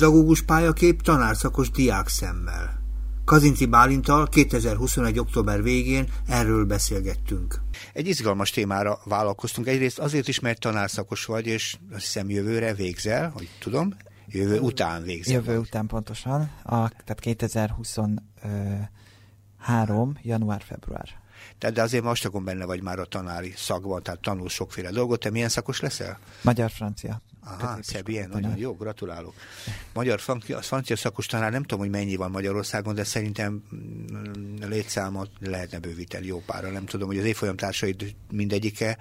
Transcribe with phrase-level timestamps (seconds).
[0.00, 2.82] pedagógus pályakép tanárszakos diák szemmel.
[3.24, 5.18] Kazinci Bálintal 2021.
[5.18, 7.60] október végén erről beszélgettünk.
[7.92, 9.66] Egy izgalmas témára vállalkoztunk.
[9.66, 13.94] Egyrészt azért is, mert tanárszakos vagy, és azt hiszem jövőre végzel, hogy tudom,
[14.26, 15.34] jövő után végzel.
[15.34, 15.66] Jövő vagy.
[15.66, 20.18] után pontosan, a, tehát 2023.
[20.22, 21.08] január-február.
[21.58, 25.20] Tehát de azért most akkor benne vagy már a tanári szakban, tehát tanul sokféle dolgot.
[25.20, 26.18] Te milyen szakos leszel?
[26.42, 27.20] Magyar-francia.
[27.44, 29.34] Aha, ilyen, nagyon jó, gratulálok.
[29.92, 35.30] Magyar francia, francia szakos tanár, nem tudom, hogy mennyi van Magyarországon, de szerintem mm, létszámot
[35.40, 36.70] lehetne bővíteni jó pára.
[36.70, 38.98] Nem tudom, hogy az évfolyam társaid mindegyike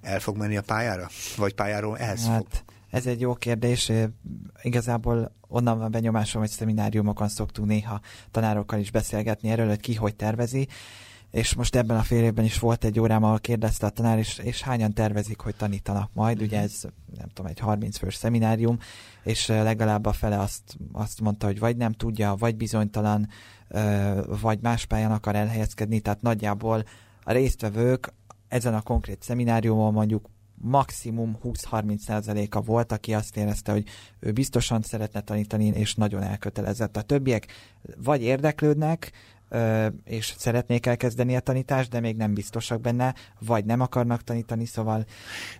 [0.00, 1.08] el fog menni a pályára?
[1.36, 2.46] Vagy pályáról ehhez hát, fog?
[2.90, 3.92] Ez egy jó kérdés.
[4.62, 10.14] Igazából onnan van benyomásom, hogy szemináriumokon szoktunk néha tanárokkal is beszélgetni erről, hogy ki hogy
[10.14, 10.68] tervezi
[11.30, 14.38] és most ebben a fél évben is volt egy órám, ahol kérdezte a tanár, és,
[14.38, 16.46] és hányan tervezik, hogy tanítanak majd, mm-hmm.
[16.46, 16.64] ugye mhm.
[16.64, 16.82] ez
[17.18, 18.78] nem tudom, egy 30 fős szeminárium,
[19.22, 23.28] és legalább a fele azt, azt mondta, hogy vagy nem tudja, vagy bizonytalan,
[24.40, 26.84] vagy más pályán akar elhelyezkedni, tehát nagyjából
[27.22, 28.12] a résztvevők
[28.48, 33.84] ezen a konkrét szemináriumon mondjuk maximum 20-30%-a volt, aki azt érezte, hogy
[34.18, 36.96] ő biztosan szeretne tanítani, és nagyon elkötelezett.
[36.96, 37.46] A többiek
[37.96, 39.12] vagy érdeklődnek,
[40.04, 45.06] és szeretnék elkezdeni a tanítást, de még nem biztosak benne, vagy nem akarnak tanítani, szóval...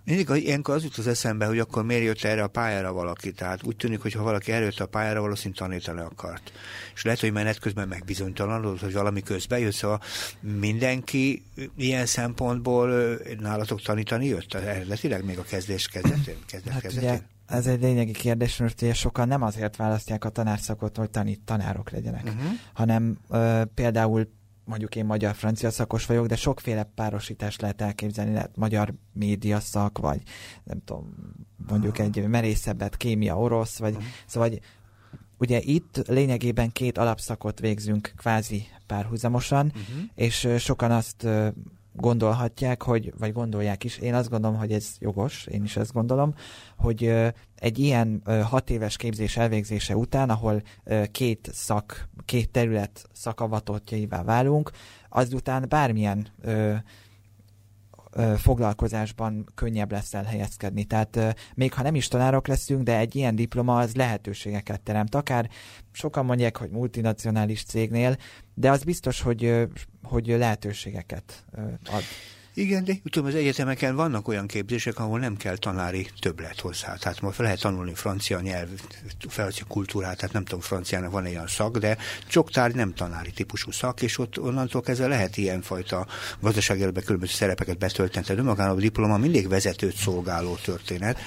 [0.04, 3.32] Mindig ilyenkor az jut az eszembe, hogy akkor miért jött erre a pályára valaki.
[3.32, 6.52] Tehát úgy tűnik, hogy ha valaki erőtt a pályára, valószínűleg tanítani akart.
[6.94, 10.00] És lehet, hogy menet közben megbizonytalanodott, hogy valami közben jött, szóval
[10.40, 11.44] mindenki
[11.76, 16.36] ilyen szempontból nálatok tanítani jött eredetileg még a kezdés kezdetén?
[16.46, 17.08] Kezdet, hát kezdetén?
[17.08, 17.18] Ugye
[17.50, 21.90] ez egy lényegi kérdés, mert ugye sokan nem azért választják a tanárszakot, hogy tanít, tanárok
[21.90, 22.50] legyenek, uh-huh.
[22.72, 24.28] hanem ö, például
[24.64, 30.22] mondjuk én magyar-francia szakos vagyok, de sokféle párosítást lehet elképzelni, lehet magyar média szak, vagy
[30.64, 31.14] nem tudom,
[31.68, 32.06] mondjuk uh-huh.
[32.14, 34.06] egy merészebbet, kémia orosz, vagy uh-huh.
[34.26, 34.60] szóval vagy,
[35.38, 40.04] ugye itt lényegében két alapszakot végzünk kvázi párhuzamosan, uh-huh.
[40.14, 41.26] és sokan azt
[41.92, 46.34] gondolhatják, hogy, vagy gondolják is, én azt gondolom, hogy ez jogos, én is ezt gondolom,
[46.76, 47.04] hogy
[47.54, 50.62] egy ilyen hat éves képzés elvégzése után, ahol
[51.10, 54.70] két szak, két terület szakavatottjaivá válunk,
[55.08, 56.28] azután bármilyen
[58.36, 60.84] foglalkozásban könnyebb lesz elhelyezkedni.
[60.84, 65.14] Tehát még ha nem is tanárok leszünk, de egy ilyen diploma az lehetőségeket teremt.
[65.14, 65.48] Akár
[65.92, 68.16] sokan mondják, hogy multinacionális cégnél,
[68.60, 69.66] de az biztos, hogy,
[70.02, 71.44] hogy lehetőségeket
[71.86, 72.02] ad.
[72.54, 76.94] Igen, de tudom, az egyetemeken vannak olyan képzések, ahol nem kell tanári többlet hozzá.
[76.94, 78.68] Tehát fel lehet tanulni francia nyelv,
[79.28, 81.96] francia kultúrát, tehát nem tudom, franciának van olyan szak, de
[82.26, 86.06] sok tárgy nem tanári típusú szak, és ott onnantól kezdve lehet ilyenfajta
[86.40, 88.26] gazdasági életben különböző szerepeket betölteni.
[88.26, 91.18] Tehát önmagában a diploma mindig vezetőt szolgáló történet.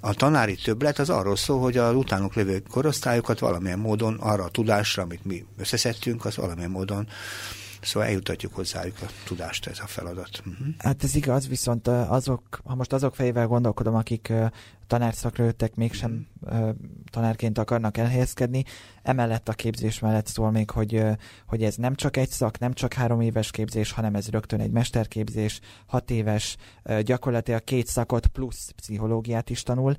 [0.00, 4.48] A tanári többlet az arról szól, hogy az utánuk lévő korosztályokat valamilyen módon arra a
[4.48, 7.08] tudásra, amit mi összeszedtünk, az valamilyen módon
[7.80, 10.42] Szóval eljutatjuk hozzájuk a tudást, ez a feladat.
[10.46, 10.66] Uh-huh.
[10.78, 14.32] Hát ez igaz, viszont azok, ha most azok fejével gondolkodom, akik
[14.86, 16.68] tanárszakra jöttek, mégsem uh,
[17.10, 18.64] tanárként akarnak elhelyezkedni.
[19.02, 21.02] Emellett a képzés mellett szól még, hogy,
[21.46, 24.70] hogy ez nem csak egy szak, nem csak három éves képzés, hanem ez rögtön egy
[24.70, 26.56] mesterképzés, hat éves,
[27.00, 29.96] gyakorlatilag két szakot plusz pszichológiát is tanul,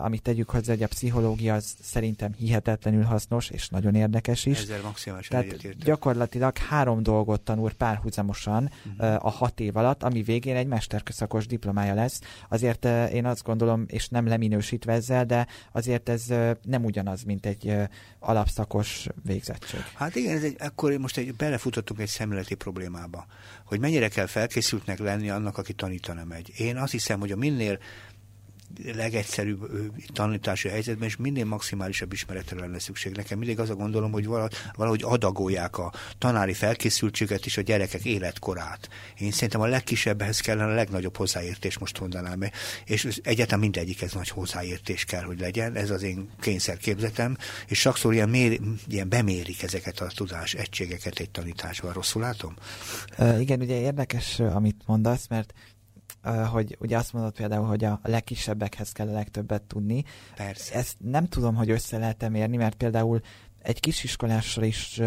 [0.00, 4.60] amit tegyük hozzá, hogy a pszichológia az szerintem hihetetlenül hasznos, és nagyon érdekes is.
[4.60, 5.84] Ezzel maximálisan Tehát egyetértek.
[5.84, 9.24] gyakorlatilag három dolgot tanul párhuzamosan uh-huh.
[9.26, 12.20] a hat év alatt, ami végén egy mesterszakos diplomája lesz.
[12.48, 16.24] Azért uh, én azt gondolom, és nem leminősítve ezzel, de azért ez
[16.62, 17.74] nem ugyanaz, mint egy
[18.18, 19.80] alapszakos végzettség.
[19.94, 23.26] Hát igen, ez egy, akkor most egy, belefutottunk egy szemléleti problémába,
[23.64, 26.52] hogy mennyire kell felkészültnek lenni annak, aki tanítani megy.
[26.56, 27.78] Én azt hiszem, hogy a minél
[28.94, 33.16] legegyszerűbb tanítási helyzetben, és minél maximálisabb ismeretre lenne szükség.
[33.16, 34.26] Nekem mindig az a gondolom, hogy
[34.72, 38.88] valahogy adagolják a tanári felkészültséget és a gyerekek életkorát.
[39.18, 42.40] Én szerintem a legkisebbhez kellene a legnagyobb hozzáértés, most mondanám,
[42.84, 47.36] és egyetem mindegyik ez nagy hozzáértés kell, hogy legyen, ez az én kényszerképzetem,
[47.66, 51.92] és sokszor ilyen, mér, ilyen bemérik ezeket a tudás egységeket egy tanításban.
[51.92, 52.56] Rosszul látom?
[53.18, 55.52] Uh, igen, ugye érdekes, amit mondasz, mert
[56.52, 60.04] hogy ugye azt mondod például, hogy a legkisebbekhez kell a legtöbbet tudni.
[60.36, 60.74] Persze.
[60.74, 63.20] Ezt nem tudom, hogy össze lehet mérni, mert például
[63.62, 65.00] egy kisiskolással is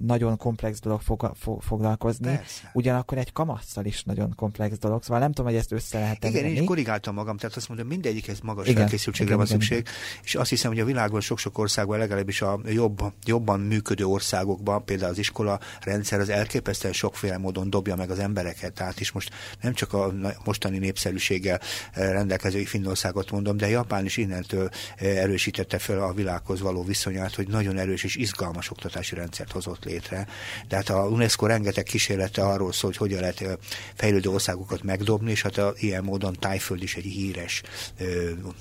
[0.00, 2.26] nagyon komplex dolog fog, fog, foglalkozni.
[2.26, 2.70] Persze.
[2.72, 5.02] Ugyanakkor egy kamasszal is nagyon komplex dolog.
[5.02, 7.86] Szóval nem tudom, hogy ezt össze lehet Igen, én is korrigáltam magam, tehát azt mondom,
[7.86, 9.92] mindegyikhez magas igen, felkészültségre igen, van igen, szükség, igen.
[10.22, 15.10] és azt hiszem, hogy a világban sok-sok országban, legalábbis a jobb, jobban működő országokban, például
[15.10, 18.72] az iskola rendszer az elképesztően sokféle módon dobja meg az embereket.
[18.72, 19.30] Tehát is most
[19.60, 20.12] nem csak a
[20.44, 21.60] mostani népszerűséggel
[21.92, 27.34] eh, rendelkező Finnországot mondom, de Japán is innentől eh, erősítette fel a világhoz való viszonyát,
[27.34, 30.26] hogy nagyon erős és izgalmas oktatási rendszert hozott létre.
[30.68, 33.52] De hát a UNESCO rengeteg kísérlete arról szól, hogy hogyan lehet eh,
[33.94, 37.62] fejlődő országokat megdobni, és hát a, ilyen módon Tájföld is egy híres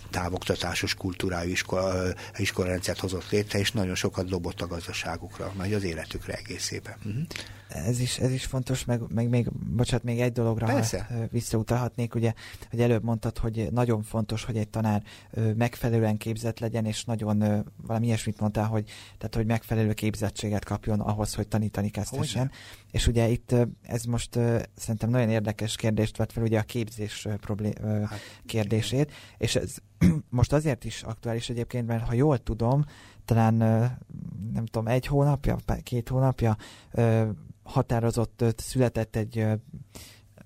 [0.09, 6.33] távoktatásos kultúrájú iskola, iskolarendszert hozott létre, és nagyon sokat dobott a gazdaságukra, vagy az életükre
[6.33, 6.95] egészében.
[7.05, 7.23] Uh-huh
[7.73, 11.27] ez is, ez is fontos, meg, meg még, bocsánat, még egy dologra Persze.
[11.31, 12.33] visszautalhatnék, ugye,
[12.69, 15.03] hogy előbb mondtad, hogy nagyon fontos, hogy egy tanár
[15.55, 21.33] megfelelően képzett legyen, és nagyon valami ilyesmit mondtál, hogy, tehát, hogy megfelelő képzettséget kapjon ahhoz,
[21.33, 22.51] hogy tanítani kezdhessen.
[22.91, 24.39] És ugye itt ez most
[24.75, 29.13] szerintem nagyon érdekes kérdést vett fel, ugye a képzés problém, hát, kérdését, igen.
[29.37, 29.75] és ez
[30.29, 32.85] most azért is aktuális egyébként, mert ha jól tudom,
[33.25, 33.53] talán
[34.53, 36.57] nem tudom, egy hónapja, két hónapja
[37.63, 39.45] határozott, született egy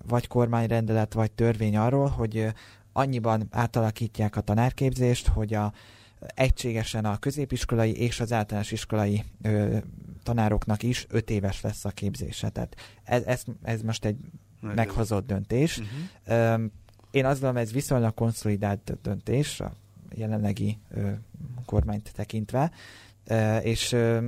[0.06, 2.46] vagy kormányrendelet, vagy törvény arról, hogy
[2.92, 5.72] annyiban átalakítják a tanárképzést, hogy a,
[6.20, 9.76] egységesen a középiskolai és az általános iskolai ö,
[10.22, 12.48] tanároknak is öt éves lesz a képzése.
[12.48, 14.16] Tehát ez, ez, ez most egy
[14.60, 14.76] Nagyon.
[14.76, 15.78] meghozott döntés.
[15.78, 15.98] Uh-huh.
[16.24, 16.64] Ö,
[17.10, 19.72] én azt gondolom, ez viszonylag konszolidált döntés a
[20.14, 21.10] jelenlegi ö,
[21.64, 22.70] kormányt tekintve,
[23.24, 24.26] ö, és ö,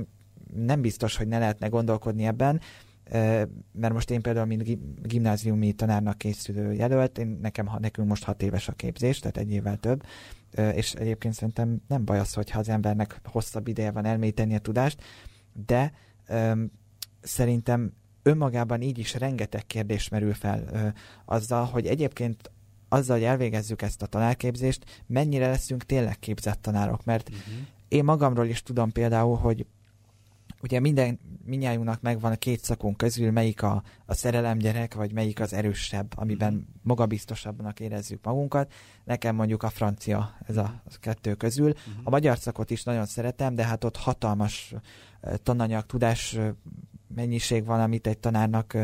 [0.55, 2.61] nem biztos, hogy ne lehetne gondolkodni ebben,
[3.71, 4.63] mert most én például, mint
[5.07, 9.77] gimnáziumi tanárnak készülő jelölt, én, nekem, nekünk most hat éves a képzés, tehát egy évvel
[9.77, 10.03] több,
[10.73, 15.03] és egyébként szerintem nem baj az, hogyha az embernek hosszabb ideje van elmélyíteni a tudást,
[15.65, 15.91] de
[16.29, 16.71] um,
[17.21, 17.93] szerintem
[18.23, 20.87] önmagában így is rengeteg kérdés merül fel ö,
[21.25, 22.51] azzal, hogy egyébként
[22.89, 27.53] azzal, hogy elvégezzük ezt a tanárképzést, mennyire leszünk tényleg képzett tanárok, mert uh-huh.
[27.87, 29.65] én magamról is tudom például, hogy
[30.63, 35.39] ugye minden, minnyájunknak megvan a két szakunk közül, melyik a, a szerelem gyerek, vagy melyik
[35.39, 36.59] az erősebb, amiben mm.
[36.81, 38.73] magabiztosabbnak érezzük magunkat.
[39.03, 41.67] Nekem mondjuk a francia ez a, a kettő közül.
[41.67, 41.91] Mm.
[42.03, 44.73] A magyar szakot is nagyon szeretem, de hát ott hatalmas
[45.43, 46.37] tananyag, tudás
[47.15, 48.77] mennyiség van, amit egy tanárnak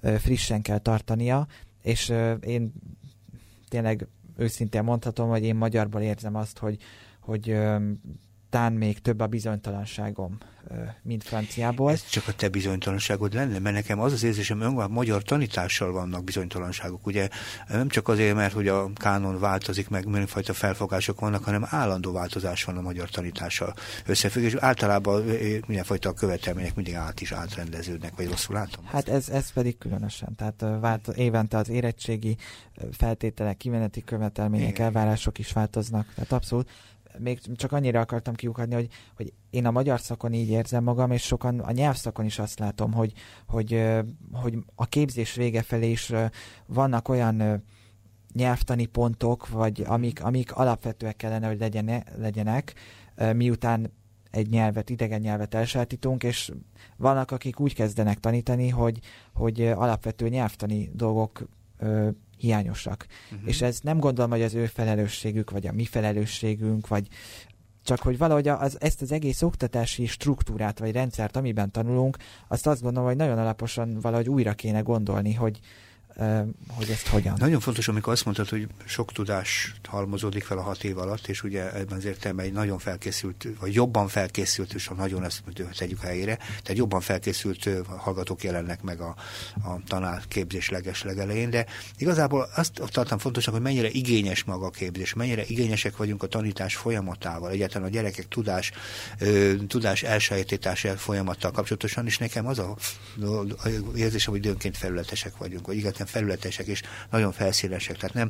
[0.00, 1.46] frissen kell tartania,
[1.82, 2.72] és én
[3.68, 4.06] tényleg
[4.36, 6.76] őszintén mondhatom, hogy én magyarból érzem azt, hogy,
[7.20, 7.56] hogy
[8.54, 10.38] tán még több a bizonytalanságom,
[11.02, 11.90] mint franciából.
[11.90, 15.92] Ez csak a te bizonytalanságod lenne, mert nekem az az érzésem, hogy a magyar tanítással
[15.92, 17.06] vannak bizonytalanságok.
[17.06, 17.28] Ugye
[17.68, 22.64] nem csak azért, mert hogy a kánon változik, meg mindenfajta felfogások vannak, hanem állandó változás
[22.64, 23.74] van a magyar tanítással
[24.06, 24.54] összefüggés.
[24.54, 25.22] Általában
[25.66, 28.84] mindenfajta követelmények mindig át is átrendeződnek, vagy rosszul látom?
[28.84, 30.34] Hát ez, ez pedig különösen.
[30.36, 32.36] Tehát vált, évente az érettségi
[32.92, 34.86] feltételek, kimeneti követelmények, Igen.
[34.86, 36.12] elvárások is változnak.
[36.14, 36.70] Tehát abszolút
[37.18, 41.22] még csak annyira akartam kiukadni, hogy, hogy én a magyar szakon így érzem magam, és
[41.22, 43.12] sokan a nyelvszakon is azt látom, hogy,
[43.46, 43.82] hogy,
[44.32, 46.12] hogy a képzés vége felé is
[46.66, 47.62] vannak olyan
[48.32, 52.74] nyelvtani pontok, vagy amik, amik alapvetőek kellene, hogy legyen, legyenek,
[53.32, 53.92] miután
[54.30, 56.52] egy nyelvet, idegen nyelvet elsátítunk, és
[56.96, 58.98] vannak, akik úgy kezdenek tanítani, hogy,
[59.32, 61.48] hogy alapvető nyelvtani dolgok
[62.44, 63.06] hiányosak.
[63.32, 63.48] Uh-huh.
[63.48, 67.08] És ez nem gondolom, hogy az ő felelősségük, vagy a mi felelősségünk, vagy
[67.84, 72.16] csak hogy valahogy az, ezt az egész oktatási struktúrát, vagy rendszert, amiben tanulunk,
[72.48, 75.60] azt azt gondolom, hogy nagyon alaposan valahogy újra kéne gondolni, hogy,
[76.68, 77.34] hogy ezt hogyan.
[77.38, 81.42] Nagyon fontos, amikor azt mondtad, hogy sok tudás halmozódik fel a hat év alatt, és
[81.42, 85.42] ugye ebben az értelemben egy nagyon felkészült, vagy jobban felkészült, és ha nagyon ezt
[85.76, 89.14] tegyük helyére, tehát jobban felkészült hallgatók jelennek meg a,
[89.62, 91.66] a tanárképzés leges legelején, de
[91.98, 96.76] igazából azt tartom fontosnak, hogy mennyire igényes maga a képzés, mennyire igényesek vagyunk a tanítás
[96.76, 98.72] folyamatával, egyáltalán a gyerekek tudás,
[99.66, 102.76] tudás elsajátítása folyamattal kapcsolatosan, és nekem az a,
[103.94, 107.96] érzésem, hogy időnként felületesek vagyunk, vagy igen, felületesek és nagyon felszínesek.
[107.96, 108.28] Tehát nem,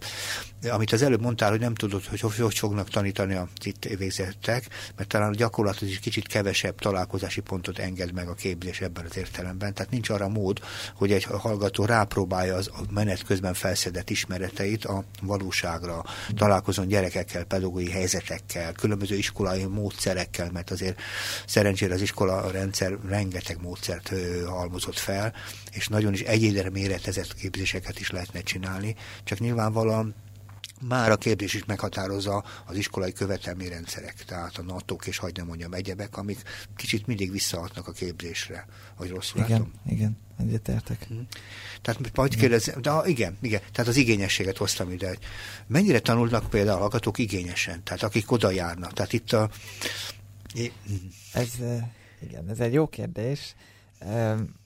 [0.70, 5.08] amit az előbb mondtál, hogy nem tudod, hogy hogy fognak tanítani a itt végzettek, mert
[5.08, 9.74] talán a gyakorlat is kicsit kevesebb találkozási pontot enged meg a képzés ebben az értelemben.
[9.74, 10.60] Tehát nincs arra mód,
[10.94, 16.04] hogy egy hallgató rápróbálja az a menet közben felszedett ismereteit a valóságra,
[16.34, 21.00] találkozon gyerekekkel, pedagógiai helyzetekkel, különböző iskolai módszerekkel, mert azért
[21.46, 24.12] szerencsére az iskola rendszer rengeteg módszert
[24.46, 25.32] halmozott fel,
[25.74, 28.94] és nagyon is egyénre méretezett képzéseket is lehetne csinálni,
[29.24, 30.14] csak nyilvánvalóan
[30.88, 35.72] már a képzés is meghatározza az iskolai követelményrendszerek, tehát a nato és hagyd nem mondjam
[35.72, 36.42] egyebek, amik
[36.76, 38.66] kicsit mindig visszahatnak a képzésre,
[38.96, 39.72] vagy rosszul igen, látom.
[39.86, 41.06] Igen, egyetértek.
[41.08, 41.14] Hm.
[41.82, 45.08] Tehát majd kérdezem, de igen, igen, tehát az igényességet hoztam ide.
[45.08, 45.18] Hogy
[45.66, 48.92] mennyire tanulnak például a hallgatók igényesen, tehát akik oda járnak.
[48.92, 49.50] Tehát itt a...
[51.32, 51.52] Ez,
[52.20, 53.54] igen, ez egy jó kérdés.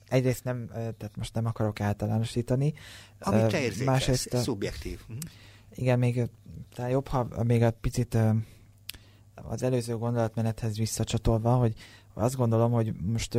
[0.09, 2.73] Egyrészt nem, tehát most nem akarok általánosítani.
[3.19, 4.99] Amit te érzékelsz, másrészt, szubjektív.
[5.07, 5.15] Hm
[5.79, 6.29] igen, még
[6.75, 8.17] talán jobb, ha még egy picit
[9.33, 11.73] az előző gondolatmenethez visszacsatolva, hogy
[12.13, 13.37] azt gondolom, hogy most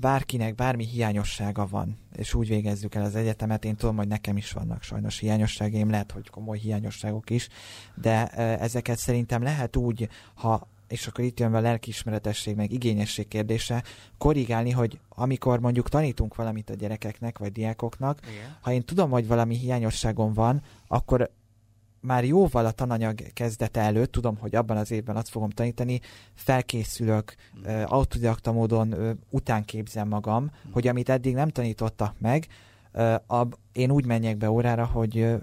[0.00, 4.52] bárkinek bármi hiányossága van, és úgy végezzük el az egyetemet, én tudom, hogy nekem is
[4.52, 7.48] vannak sajnos hiányosságaim, lehet, hogy komoly hiányosságok is,
[7.94, 13.28] de ezeket szerintem lehet úgy, ha és akkor itt jön be a lelkiismeretesség, meg igényesség
[13.28, 13.82] kérdése,
[14.18, 18.56] korrigálni, hogy amikor mondjuk tanítunk valamit a gyerekeknek, vagy diákoknak, Igen.
[18.60, 21.30] ha én tudom, hogy valami hiányosságom van, akkor
[22.00, 26.00] már jóval a tananyag kezdete előtt, tudom, hogy abban az évben azt fogom tanítani,
[26.34, 27.82] felkészülök, mm.
[27.84, 30.72] autodidakta módon utánképzem magam, mm.
[30.72, 32.46] hogy amit eddig nem tanítottak meg,
[33.26, 35.34] ab, én úgy menjek be órára, hogy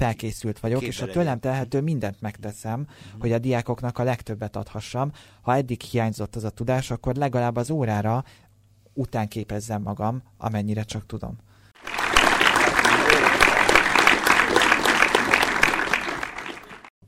[0.00, 3.20] felkészült vagyok, Képbe és a tőlem telhető mindent megteszem, uh-huh.
[3.20, 5.12] hogy a diákoknak a legtöbbet adhassam.
[5.42, 8.24] Ha eddig hiányzott az a tudás, akkor legalább az órára
[8.92, 11.36] után képezzem magam, amennyire csak tudom.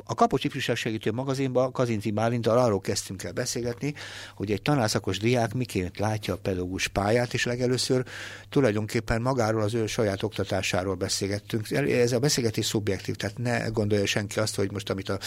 [0.05, 3.95] A Kapocs Ifjúság Segítő magazinban Kazinti Bálintal arról kezdtünk el beszélgetni,
[4.35, 8.05] hogy egy tanárszakos diák miként látja a pedagógus pályát, és legelőször
[8.49, 11.71] tulajdonképpen magáról az ő saját oktatásáról beszélgettünk.
[11.71, 15.19] Ez a beszélgetés szubjektív, tehát ne gondolja senki azt, hogy most amit a,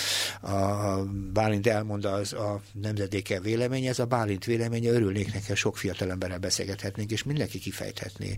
[0.51, 1.03] a
[1.33, 6.37] Bálint elmond, az a nemzedéke véleménye, ez a Bálint véleménye, örülnék neki, sok fiatal emberrel
[6.37, 8.35] beszélgethetnénk, és mindenki kifejthetné.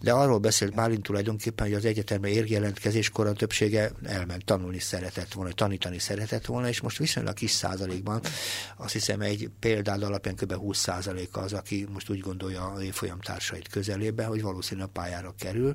[0.00, 5.52] De arról beszélt Bálint tulajdonképpen, hogy az egyetemben érjelentkezéskor a többsége elment tanulni szeretett volna,
[5.52, 8.20] tanítani tanítani szeretett volna, és most viszonylag kis százalékban,
[8.76, 10.52] azt hiszem egy példád alapján kb.
[10.52, 15.34] 20 százaléka az, aki most úgy gondolja a évfolyam társait közelében, hogy valószínűleg a pályára
[15.38, 15.74] kerül,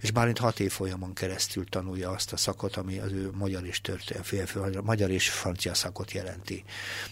[0.00, 4.82] és Bálint hat évfolyamon keresztül tanulja azt a szakot, ami az ő magyar és, történet,
[4.82, 6.64] magyar és francia szakot jelenti.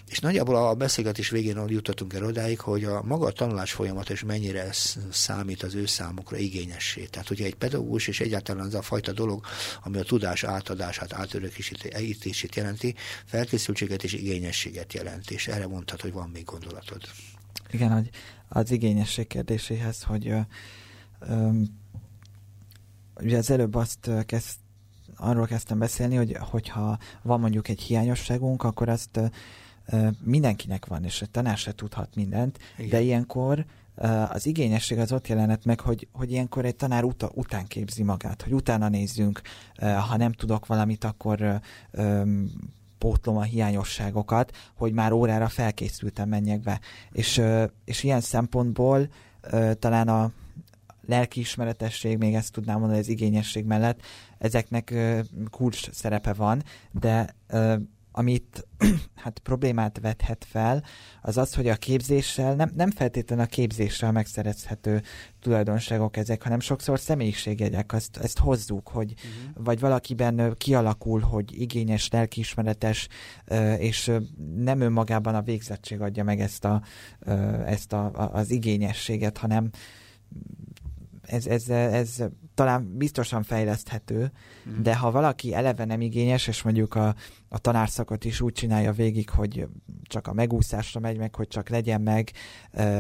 [0.09, 4.23] És nagyjából a beszélgetés végén jutottunk el odáig, hogy a maga a tanulás folyamat és
[4.23, 4.71] mennyire
[5.11, 7.05] számít az ő számukra igényessé.
[7.05, 9.45] Tehát, hogyha egy pedagógus és egyáltalán az a fajta dolog,
[9.83, 16.13] ami a tudás átadását, átörökítését felkészítését jelenti, felkészültséget és igényességet jelent, és erre mondhat, hogy
[16.13, 17.03] van még gondolatod.
[17.71, 18.11] Igen, hogy
[18.49, 20.41] az igényesség kérdéséhez, hogy ö,
[21.21, 21.51] ö,
[23.21, 24.57] ugye az előbb azt kezd,
[25.17, 29.21] arról kezdtem beszélni, hogy hogyha van mondjuk egy hiányosságunk, akkor azt
[29.87, 32.91] ö, mindenkinek van, és a tanár se tudhat mindent, Igen.
[32.91, 33.65] de ilyenkor
[34.29, 38.43] az igényesség az ott jelenett meg, hogy, hogy ilyenkor egy tanár uta, után képzi magát,
[38.43, 39.41] hogy utána nézzünk,
[40.09, 41.61] ha nem tudok valamit, akkor
[42.99, 46.81] pótlom a hiányosságokat, hogy már órára felkészültem menjek be.
[47.13, 47.43] És,
[47.85, 49.09] és ilyen szempontból
[49.79, 50.33] talán a
[51.07, 54.01] lelkiismeretesség, még ezt tudnám mondani az igényesség mellett,
[54.39, 54.95] ezeknek
[55.51, 57.35] kulcs szerepe van, de
[58.19, 58.67] amit
[59.23, 60.85] hát problémát vethet fel,
[61.23, 65.03] az az, hogy a képzéssel, nem, nem feltétlenül a képzéssel megszerezhető
[65.41, 69.65] tulajdonságok ezek, hanem sokszor személyiségjegyek, ezt, ezt hozzuk, hogy uh-huh.
[69.65, 73.09] vagy valakiben kialakul, hogy igényes, lelkiismeretes,
[73.79, 74.13] és
[74.57, 76.83] nem önmagában a végzettség adja meg ezt, a,
[77.67, 79.71] ezt a, az igényességet, hanem
[81.29, 82.23] ez, ez, ez
[82.55, 84.33] talán biztosan fejleszthető,
[84.69, 84.83] mm.
[84.83, 87.15] de ha valaki eleve nem igényes, és mondjuk a,
[87.49, 89.67] a tanárszakot is úgy csinálja végig, hogy
[90.03, 92.31] csak a megúszásra megy meg, hogy csak legyen meg,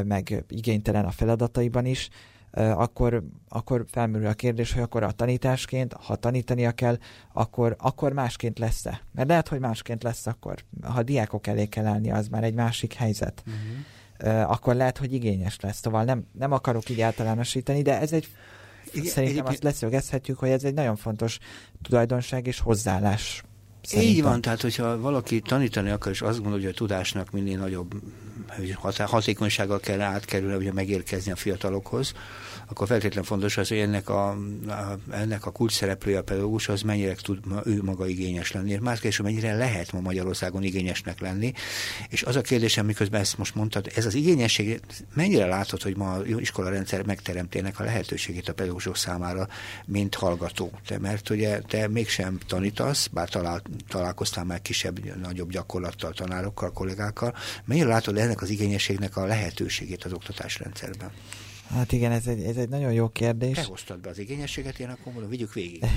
[0.04, 2.08] meg igénytelen a feladataiban is,
[2.52, 6.98] akkor, akkor felmerül a kérdés, hogy akkor a tanításként, ha tanítania kell,
[7.32, 9.02] akkor, akkor másként lesz-e?
[9.12, 10.64] Mert lehet, hogy másként lesz akkor.
[10.82, 13.42] Ha diákok elé kell állni, az már egy másik helyzet.
[13.46, 13.62] Uh-huh.
[14.24, 15.80] Akkor lehet, hogy igényes lesz.
[15.80, 18.28] Szóval nem, nem akarok így általánosítani, de ez egy
[18.92, 19.48] igen, Szerintem egyébként...
[19.48, 21.38] azt leszögezhetjük, hogy ez egy nagyon fontos
[21.82, 23.42] tulajdonság és hozzáállás.
[23.82, 24.16] Szerintem.
[24.16, 27.94] Így van, tehát hogyha valaki tanítani akar, és azt gondolja, hogy a tudásnak minél nagyobb
[28.98, 32.12] hatékonysággal kell átkerülni, ugye megérkezni a fiatalokhoz,
[32.68, 34.30] akkor feltétlenül fontos az, hogy ennek a,
[34.66, 38.76] a, ennek a kulcs szereplője a pedagógus az mennyire tud ő maga igényes lenni.
[38.76, 41.52] Más kérdés, mennyire lehet ma Magyarországon igényesnek lenni.
[42.08, 44.80] És az a kérdésem, miközben ezt most mondtad, ez az igényesség,
[45.14, 49.48] mennyire látod, hogy ma a iskola rendszer megteremtének a lehetőségét a pedagógusok számára,
[49.86, 50.70] mint hallgató?
[50.86, 57.34] Te, mert ugye te mégsem tanítasz, bár talál, találkoztál már kisebb, nagyobb gyakorlattal, tanárokkal, kollégákkal.
[57.64, 61.10] Mennyire látod ennek az igényességnek a lehetőségét az oktatásrendszerben?
[61.68, 63.56] Hát igen, ez egy, ez egy nagyon jó kérdés.
[63.56, 65.84] Te hoztad be az igényességet, én akkor mondom, vigyük végig.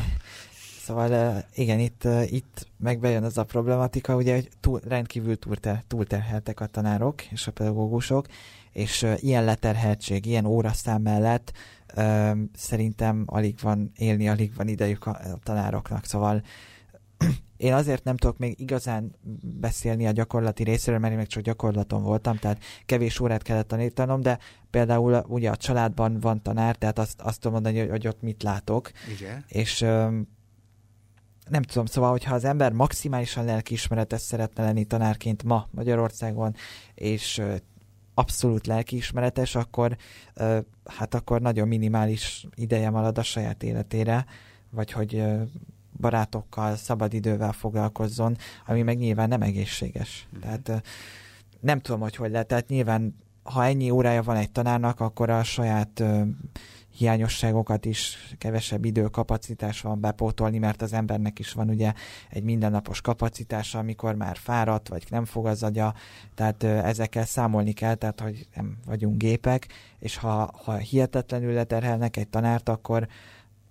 [0.83, 6.65] Szóval igen, itt, itt megbejön az a problematika, ugye, hogy túl, rendkívül túlter, túlterheltek a
[6.65, 8.25] tanárok és a pedagógusok,
[8.71, 11.53] és ilyen leterheltség, ilyen óraszám mellett
[12.55, 16.43] szerintem alig van élni, alig van idejük a tanároknak, szóval
[17.57, 22.03] én azért nem tudok még igazán beszélni a gyakorlati részéről, mert én még csak gyakorlaton
[22.03, 27.21] voltam, tehát kevés órát kellett tanítanom, de például ugye a családban van tanár, tehát azt,
[27.21, 28.91] azt tudom mondani, hogy, hogy ott mit látok.
[29.19, 29.45] Igen.
[29.47, 29.79] És
[31.49, 36.55] nem tudom, szóval, hogyha az ember maximálisan lelkiismeretes szeretne lenni tanárként ma Magyarországon,
[36.93, 37.41] és
[38.13, 39.97] abszolút lelkiismeretes, akkor
[40.85, 44.25] hát akkor nagyon minimális ideje marad a saját életére,
[44.69, 45.23] vagy hogy
[46.01, 50.27] barátokkal, szabadidővel foglalkozzon, ami meg nyilván nem egészséges.
[50.35, 50.39] Mm.
[50.39, 50.83] Tehát
[51.59, 52.47] nem tudom, hogy hogy lehet.
[52.47, 56.03] Tehát nyilván, ha ennyi órája van egy tanárnak, akkor a saját
[56.97, 61.93] hiányosságokat is kevesebb idő, kapacitás van bepótolni, mert az embernek is van ugye
[62.29, 65.93] egy mindennapos kapacitása, amikor már fáradt, vagy nem fog az agya,
[66.35, 69.67] tehát ezekkel számolni kell, tehát hogy nem vagyunk gépek,
[69.99, 73.07] és ha, ha hihetetlenül leterhelnek egy tanárt, akkor,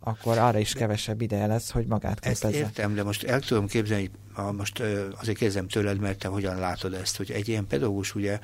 [0.01, 2.47] akkor arra is kevesebb ideje lesz, hogy magát képezze.
[2.49, 4.11] Ezt értem, de most el tudom képzelni,
[4.47, 4.83] a, most
[5.21, 8.39] azért kérdezem tőled, mert te hogyan látod ezt, hogy egy ilyen pedagógus ugye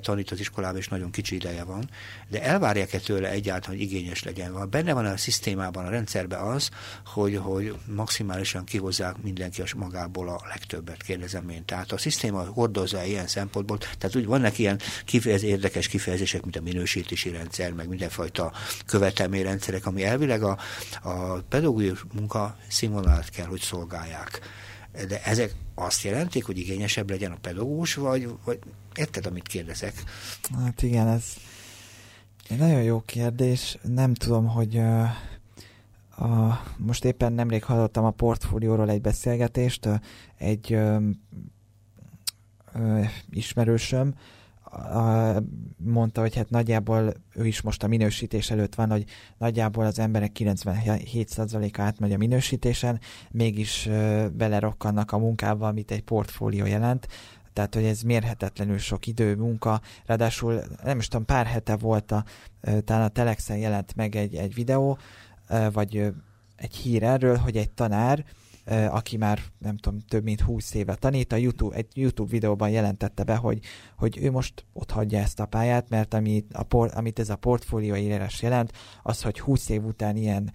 [0.00, 1.90] tanít az iskolában, és nagyon kicsi ideje van,
[2.28, 4.52] de elvárják-e tőle egyáltalán, hogy igényes legyen?
[4.52, 4.70] Van.
[4.70, 6.70] Benne van a szisztémában, a rendszerben az,
[7.06, 11.64] hogy, hogy maximálisan kihozzák mindenki a magából a legtöbbet, kérdezem én.
[11.64, 16.60] Tehát a szisztéma hordozza ilyen szempontból, tehát úgy vannak ilyen kifejez, érdekes kifejezések, mint a
[16.60, 18.52] minősítési rendszer, meg mindenfajta
[18.86, 20.58] követelményrendszerek, ami elvileg a,
[21.02, 24.40] a pedagógus munka színvonalát kell, hogy szolgálják
[24.92, 28.58] de ezek azt jelentik, hogy igényesebb legyen a pedagógus, vagy, vagy
[28.94, 30.02] érted, amit kérdezek?
[30.64, 31.24] Hát igen, ez
[32.48, 33.78] egy nagyon jó kérdés.
[33.82, 35.08] Nem tudom, hogy uh,
[36.18, 39.88] a, most éppen nemrég hallottam a portfólióról egy beszélgetést,
[40.38, 41.02] egy uh,
[42.74, 44.14] uh, ismerősöm,
[45.84, 49.04] mondta, hogy hát nagyjából ő is most a minősítés előtt van, hogy
[49.38, 53.88] nagyjából az emberek 97%-a átmegy a minősítésen, mégis
[54.32, 57.08] belerokkannak a munkába, amit egy portfólió jelent,
[57.52, 62.24] tehát hogy ez mérhetetlenül sok idő, munka, ráadásul nem is tudom, pár hete volt a,
[62.84, 64.98] talán a Telexen jelent meg egy, egy videó,
[65.72, 66.12] vagy
[66.56, 68.24] egy hír erről, hogy egy tanár
[68.90, 73.24] aki már nem tudom, több mint 20 éve tanít, a YouTube, egy YouTube videóban jelentette
[73.24, 73.58] be, hogy,
[73.96, 77.36] hogy ő most ott hagyja ezt a pályát, mert amit, a por, amit ez a
[77.36, 78.72] portfólió írás jelent,
[79.02, 80.52] az, hogy 20 év után ilyen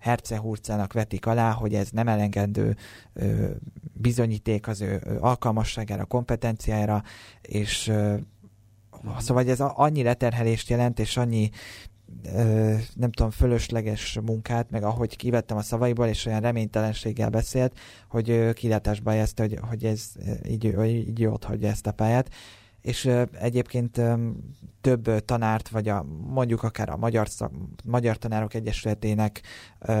[0.00, 2.76] hercehurcának vetik alá, hogy ez nem elengedő
[3.12, 3.50] ö,
[3.92, 7.02] bizonyíték az ő alkalmasságára, kompetenciájára,
[7.42, 8.16] és ö,
[9.18, 11.50] szóval ez annyi leterhelést jelent, és annyi
[12.94, 19.12] nem tudom, fölösleges munkát, meg ahogy kivettem a szavaiból, és olyan reménytelenséggel beszélt, hogy kilátásba
[19.12, 20.12] jelezte, hogy, hogy ez
[20.48, 22.30] így, így ott hagyja ezt a pályát.
[22.80, 24.00] És egyébként
[24.80, 27.52] több tanárt, vagy a, mondjuk akár a Magyar, Szak,
[27.84, 29.42] Magyar Tanárok Egyesületének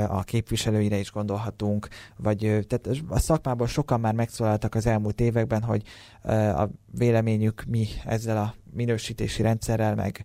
[0.08, 5.82] a képviselőire is gondolhatunk, vagy tehát a szakmában sokan már megszólaltak az elmúlt években, hogy
[6.56, 10.24] a véleményük mi ezzel a minősítési rendszerrel, meg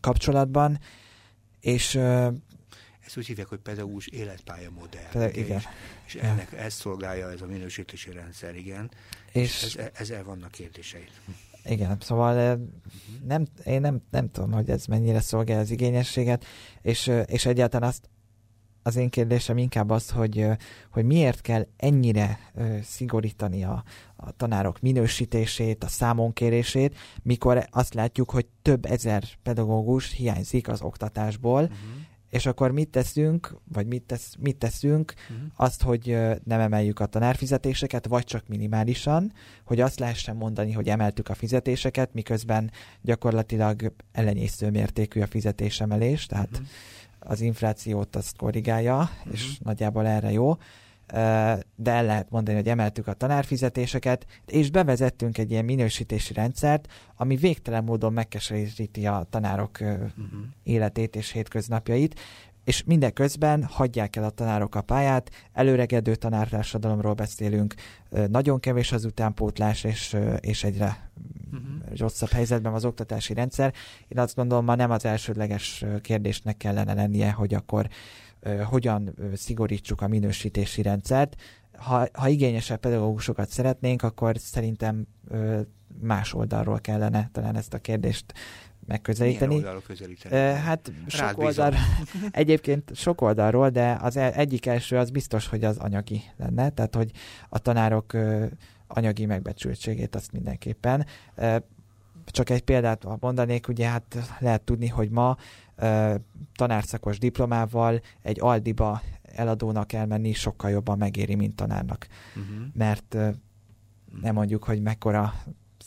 [0.00, 0.78] kapcsolatban,
[1.60, 1.94] és
[3.06, 5.08] ezt úgy hívják, hogy pedagógus életpálya modell.
[5.12, 5.58] Peda- igen.
[6.06, 8.90] És, és ennek ezt szolgálja ez a minősítési rendszer, igen.
[9.32, 11.10] És, és ez, ezzel vannak kérdéseid.
[11.64, 12.58] Igen, szóval
[13.24, 16.44] nem, én nem, nem tudom, hogy ez mennyire szolgálja az igényességet,
[16.82, 18.08] és, és egyáltalán azt,
[18.86, 20.46] az én kérdésem inkább az, hogy,
[20.90, 22.38] hogy miért kell ennyire
[22.82, 23.84] szigorítani a,
[24.16, 31.62] a tanárok minősítését, a számonkérését, mikor azt látjuk, hogy több ezer pedagógus hiányzik az oktatásból,
[31.62, 31.76] uh-huh.
[32.30, 35.46] és akkor mit teszünk, vagy mit, tesz, mit teszünk, uh-huh.
[35.56, 39.32] azt, hogy nem emeljük a tanárfizetéseket, vagy csak minimálisan,
[39.64, 42.70] hogy azt lehessen mondani, hogy emeltük a fizetéseket, miközben
[43.02, 46.66] gyakorlatilag ellenyésző mértékű a fizetésemelés, tehát uh-huh
[47.26, 49.32] az inflációt azt korrigálja, uh-huh.
[49.32, 50.56] és nagyjából erre jó,
[51.76, 57.36] de el lehet mondani, hogy emeltük a tanárfizetéseket, és bevezettünk egy ilyen minősítési rendszert, ami
[57.36, 60.06] végtelen módon megkeseríti a tanárok uh-huh.
[60.62, 62.20] életét és hétköznapjait,
[62.66, 67.74] és mindeközben hagyják el a tanárok a pályát, előregedő tanártársadalomról beszélünk,
[68.28, 71.10] nagyon kevés az utánpótlás, és, és egyre
[71.52, 71.98] uh-huh.
[71.98, 73.74] rosszabb helyzetben az oktatási rendszer.
[74.08, 77.88] Én azt gondolom, ma nem az elsődleges kérdésnek kellene lennie, hogy akkor
[78.64, 81.36] hogyan szigorítsuk a minősítési rendszert.
[81.76, 85.06] Ha, ha igényesebb pedagógusokat szeretnénk, akkor szerintem
[86.00, 88.34] más oldalról kellene talán ezt a kérdést
[88.86, 89.46] megközelíteni.
[89.46, 90.34] Milyen oldalról közelíteni?
[90.58, 91.74] Hát sok oldal,
[92.30, 96.94] egyébként sok oldalról, de az e- egyik első az biztos, hogy az anyagi lenne, tehát
[96.94, 97.10] hogy
[97.48, 98.12] a tanárok
[98.86, 101.06] anyagi megbecsültségét azt mindenképpen.
[102.26, 105.36] Csak egy példát mondanék, ugye hát lehet tudni, hogy ma
[106.54, 112.06] tanárszakos diplomával egy Aldiba eladónak elmenni sokkal jobban megéri, mint tanárnak.
[112.36, 112.66] Uh-huh.
[112.74, 113.16] Mert
[114.20, 115.34] nem mondjuk, hogy mekkora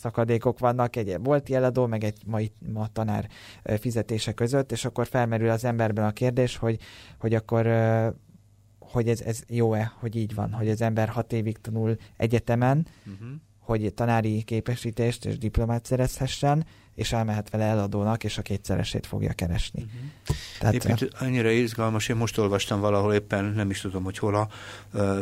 [0.00, 3.28] szakadékok vannak egy bolti eladó, meg egy mai ma tanár
[3.78, 6.78] fizetése között, és akkor felmerül az emberben a kérdés, hogy,
[7.18, 7.66] hogy akkor
[8.78, 13.28] hogy ez, ez jó-e, hogy így van, hogy az ember hat évig tanul egyetemen, uh-huh.
[13.58, 16.66] hogy tanári képesítést és diplomát szerezhessen,
[17.00, 19.82] és elmehet vele eladónak, és a kétszeresét fogja keresni.
[19.82, 20.36] Uh-huh.
[20.58, 24.48] Tehát, Éppen annyira izgalmas, én most olvastam valahol éppen, nem is tudom, hogy hol a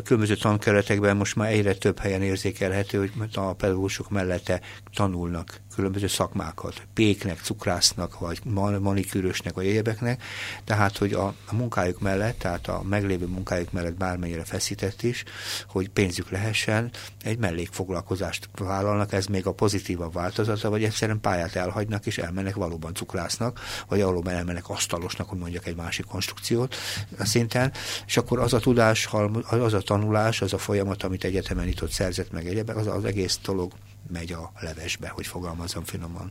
[0.03, 4.61] különböző tankeretekben most már egyre több helyen érzékelhető, hogy a pedagógusok mellette
[4.95, 8.41] tanulnak különböző szakmákat, péknek, cukrásznak, vagy
[8.81, 10.23] manikűrösnek, vagy egyebeknek,
[10.64, 15.25] tehát, hogy a, a munkájuk mellett, tehát a meglévő munkájuk mellett bármennyire feszített is,
[15.69, 16.91] hogy pénzük lehessen,
[17.23, 22.95] egy mellékfoglalkozást vállalnak, ez még a pozitívabb változata, vagy egyszerűen pályát elhagynak, és elmennek valóban
[22.95, 26.75] cukrásznak, vagy valóban elmennek asztalosnak, hogy mondjak egy másik konstrukciót
[27.19, 27.73] szinten,
[28.07, 29.09] és akkor az a tudás,
[29.49, 33.38] az a tanulás, az a folyamat, amit egyetemen itt szerzett meg egyebek, az az egész
[33.43, 33.73] dolog
[34.11, 36.31] megy a levesbe, hogy fogalmazom finoman.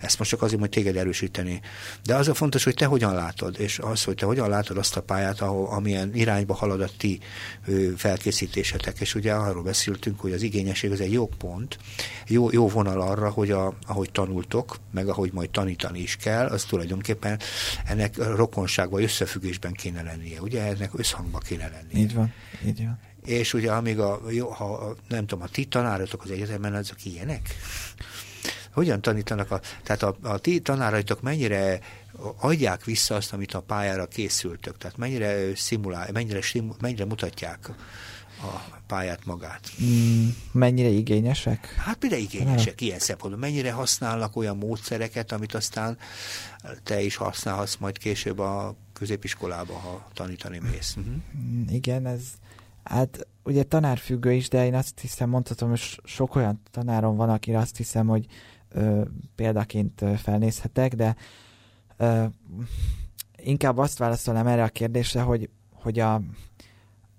[0.00, 1.60] Ezt most csak azért, hogy téged erősíteni.
[2.04, 4.96] De az a fontos, hogy te hogyan látod, és az, hogy te hogyan látod azt
[4.96, 7.20] a pályát, ahol, amilyen irányba halad a ti
[7.96, 9.00] felkészítésetek.
[9.00, 11.78] És ugye arról beszéltünk, hogy az igényesség az egy jó pont,
[12.26, 16.64] jó, jó vonal arra, hogy a, ahogy tanultok, meg ahogy majd tanítani is kell, az
[16.64, 17.40] tulajdonképpen
[17.84, 20.40] ennek rokonságban, összefüggésben kéne lennie.
[20.40, 22.04] Ugye ennek összhangban kéne lennie.
[22.04, 22.32] Így van,
[22.64, 26.74] így van és ugye amíg a, jó, ha, nem tudom, a ti tanáratok az egyetemen,
[26.74, 27.54] azok ilyenek?
[28.72, 29.50] Hogyan tanítanak?
[29.50, 31.80] A, tehát a, a ti tanáraitok mennyire
[32.36, 34.78] adják vissza azt, amit a pályára készültök?
[34.78, 36.40] Tehát mennyire szimulál, mennyire,
[36.80, 37.70] mennyire mutatják
[38.42, 39.70] a pályát magát?
[39.82, 41.74] Mm, mennyire igényesek?
[41.74, 43.40] Hát például igényesek, ilyen szempontból.
[43.40, 45.98] Mennyire használnak olyan módszereket, amit aztán
[46.82, 50.94] te is használhatsz majd később a középiskolába, ha tanítani mész.
[50.96, 51.74] Uh-huh.
[51.74, 52.22] Igen, ez
[52.84, 57.58] Hát ugye tanárfüggő is, de én azt hiszem, mondhatom, hogy sok olyan tanárom van, akire
[57.58, 58.26] azt hiszem, hogy
[58.68, 59.02] ö,
[59.34, 61.16] példaként felnézhetek, de
[61.96, 62.24] ö,
[63.36, 66.22] inkább azt válaszolnám erre a kérdésre, hogy, hogy a,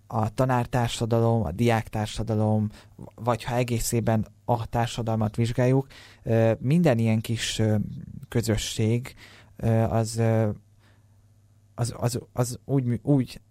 [0.08, 2.70] a tanártársadalom, a diáktársadalom,
[3.16, 5.88] vagy ha egészében a társadalmat vizsgáljuk,
[6.58, 7.62] minden ilyen kis
[8.30, 9.16] közösség
[9.90, 10.22] az,
[11.76, 13.42] az, az, az úgy, úgy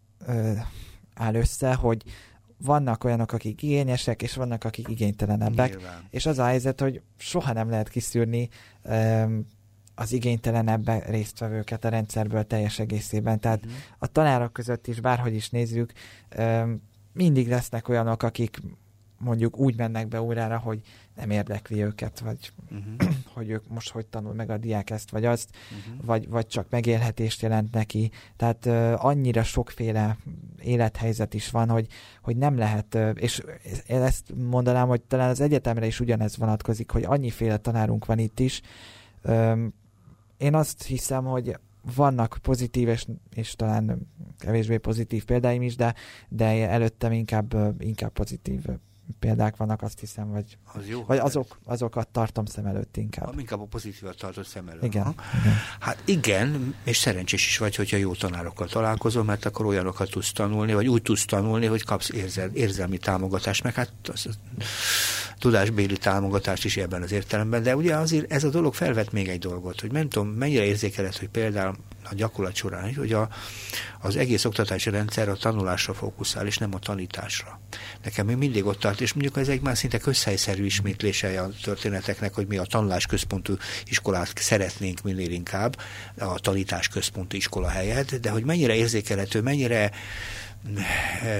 [1.20, 2.02] áll össze, hogy
[2.56, 5.70] vannak olyanok, akik igényesek, és vannak, akik igénytelenebbek.
[5.70, 6.06] Nyilván.
[6.11, 8.48] És az a helyzet, hogy soha nem lehet kiszűrni
[8.85, 9.46] um,
[9.94, 13.40] az igénytelenebb résztvevőket a rendszerből teljes egészében.
[13.40, 13.70] Tehát mm.
[13.98, 15.92] a tanárok között is, bárhogy is nézzük,
[16.38, 18.61] um, mindig lesznek olyanok, akik
[19.20, 20.80] mondjuk úgy mennek be órára, hogy
[21.16, 23.14] nem érdekli őket, vagy uh-huh.
[23.35, 26.04] hogy ők most hogy tanul meg a diák ezt vagy azt, uh-huh.
[26.06, 28.11] vagy, vagy csak megélhetést jelent neki.
[28.37, 30.16] Tehát uh, annyira sokféle
[30.62, 31.87] élethelyzet is van, hogy,
[32.22, 33.42] hogy nem lehet, uh, és
[33.87, 38.40] én ezt mondanám, hogy talán az egyetemre is ugyanez vonatkozik, hogy annyiféle tanárunk van itt
[38.40, 38.61] is.
[39.24, 39.74] Um,
[40.37, 41.59] én azt hiszem, hogy
[41.94, 45.94] vannak pozitív és, és talán kevésbé pozitív példáim is, de,
[46.28, 48.64] de előttem inkább, inkább pozitív
[49.18, 53.38] példák vannak, azt hiszem, vagy, az jó, vagy azok, azokat tartom szem előtt inkább.
[53.38, 54.84] Inkább a pozitívat tartod szem előtt.
[54.84, 55.54] Igen, igen.
[55.80, 60.74] Hát igen, és szerencsés is vagy, hogyha jó tanárokkal találkozol, mert akkor olyanokat tudsz tanulni,
[60.74, 64.28] vagy úgy tudsz tanulni, hogy kapsz érzel, érzelmi támogatást, meg hát az,
[65.40, 69.38] tudásbéli támogatást is ebben az értelemben, de ugye azért ez a dolog felvet még egy
[69.38, 71.76] dolgot, hogy nem tudom, mennyire érzékeled, hogy például
[72.11, 73.29] a gyakorlat során, hogy a,
[74.00, 77.61] az egész oktatási rendszer a tanulásra fókuszál, és nem a tanításra.
[78.03, 82.35] Nekem még mindig ott tart, és mondjuk ez egy már szinte közhelyszerű ismétlése a történeteknek,
[82.35, 85.79] hogy mi a tanulás központú iskolát szeretnénk minél inkább,
[86.18, 89.90] a tanítás központú iskola helyett, de hogy mennyire érzékelhető, mennyire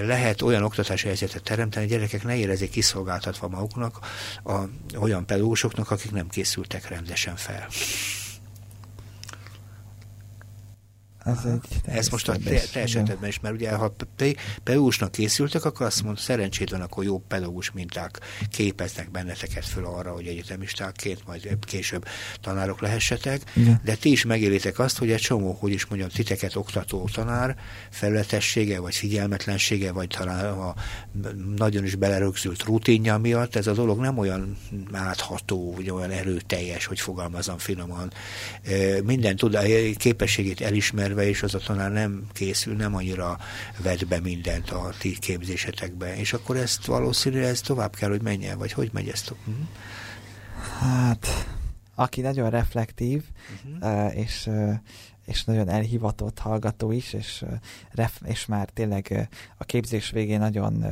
[0.05, 3.99] lehet olyan oktatási helyzetet teremteni, hogy gyerekek ne érezzék kiszolgáltatva maguknak
[4.45, 4.55] a,
[4.99, 7.67] olyan pedagógusoknak, akik nem készültek rendesen fel.
[11.25, 13.95] Ez, egy ez most a te, te esetedben is, mert ugye ha
[14.65, 20.13] pedagógusnak készültek, akkor azt mondta, szerencsét van, akkor jó pedagógus minták képeznek benneteket föl arra,
[20.13, 22.05] hogy egyetemistákként majd később
[22.41, 23.81] tanárok lehessetek, Igen.
[23.85, 27.57] de ti is megélitek azt, hogy egy csomó, hogy is mondjam, titeket oktató tanár
[27.91, 30.75] felületessége, vagy figyelmetlensége, vagy talán a
[31.57, 34.57] nagyon is belerögzült rutinja miatt ez a dolog nem olyan
[34.93, 38.13] átható, vagy olyan erőteljes, hogy fogalmazom finoman.
[39.05, 39.59] Minden tud,
[39.97, 40.61] képességét
[41.11, 43.39] elismerve, és az a tanár nem készül, nem annyira
[43.83, 46.17] vet be mindent a ti képzésetekbe.
[46.17, 49.35] És akkor ezt valószínűleg ez tovább kell, hogy menjen, vagy hogy megy ezt?
[49.45, 49.51] Hm?
[50.79, 51.27] Hát,
[51.95, 53.23] aki nagyon reflektív,
[53.65, 54.17] uh-huh.
[54.17, 54.51] és
[55.27, 57.45] és nagyon elhivatott hallgató is, és,
[57.91, 60.85] ref, és már tényleg a képzés végén nagyon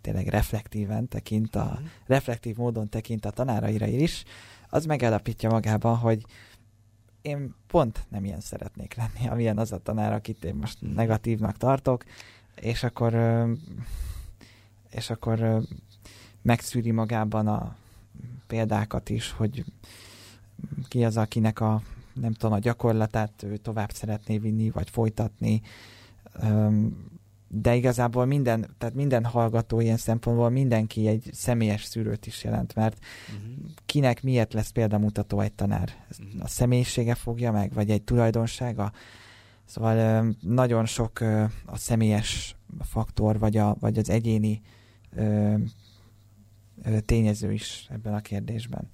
[0.00, 1.86] tényleg reflektíven tekint, a, uh-huh.
[2.06, 4.24] reflektív módon tekint a tanáraira is,
[4.68, 6.24] az megállapítja magában, hogy
[7.22, 12.04] én pont nem ilyen szeretnék lenni, amilyen az a tanár, akit én most negatívnak tartok,
[12.54, 13.14] és akkor
[14.90, 15.62] és akkor
[16.42, 17.76] megszűri magában a
[18.46, 19.64] példákat is, hogy
[20.88, 21.82] ki az, akinek a
[22.12, 25.62] nem tudom, a gyakorlatát ő tovább szeretné vinni, vagy folytatni.
[27.54, 32.98] De igazából minden, tehát minden hallgató ilyen szempontból mindenki egy személyes szűrőt is jelent, mert
[33.28, 33.70] uh-huh.
[33.86, 35.92] kinek miért lesz példamutató egy tanár?
[36.10, 36.42] Uh-huh.
[36.44, 38.92] A személyisége fogja meg, vagy egy tulajdonsága?
[39.64, 41.20] Szóval nagyon sok
[41.66, 44.60] a személyes faktor, vagy, a, vagy az egyéni
[47.04, 48.88] tényező is ebben a kérdésben.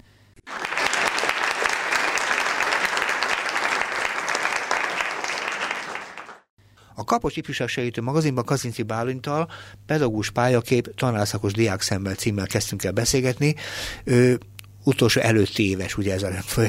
[6.99, 9.49] A Kapos Ifjúságsegítő magazinban Kazinci Bálintal
[9.85, 13.55] pedagógus pályakép tanárszakos diák szemmel címmel kezdtünk el beszélgetni.
[14.03, 14.39] Ő
[14.89, 16.29] utolsó előtti éves, ugye ez a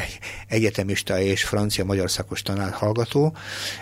[0.49, 3.37] egyetemista és francia-magyar szakos tanár hallgató,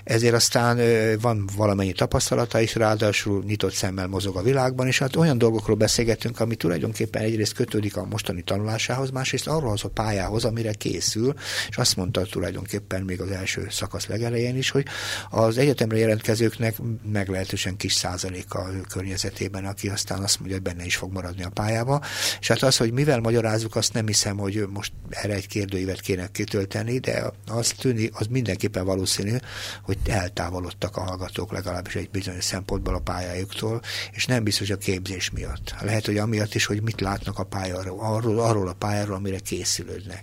[0.05, 0.81] ezért aztán
[1.21, 6.41] van valamennyi tapasztalata is, ráadásul nyitott szemmel mozog a világban, és hát olyan dolgokról beszélgetünk,
[6.41, 11.35] ami tulajdonképpen egyrészt kötődik a mostani tanulásához, másrészt arról a pályához, amire készül,
[11.69, 14.87] és azt mondta tulajdonképpen még az első szakasz legelején is, hogy
[15.31, 16.77] az egyetemre jelentkezőknek
[17.13, 21.49] meglehetősen kis százaléka a környezetében, aki aztán azt mondja, hogy benne is fog maradni a
[21.49, 22.01] pályába,
[22.41, 26.27] és hát az, hogy mivel magyarázzuk, azt nem hiszem, hogy most erre egy kérdőívet kéne
[26.27, 29.37] kitölteni, de az tűnik, az mindenképpen valószínű,
[29.83, 33.81] hogy eltávolodtak a hallgatók legalábbis egy bizonyos szempontból a pályájuktól,
[34.13, 35.75] és nem biztos a képzés miatt.
[35.81, 40.23] Lehet, hogy amiatt is, hogy mit látnak a pályáról, arról, arról a pályáról, amire készülődnek.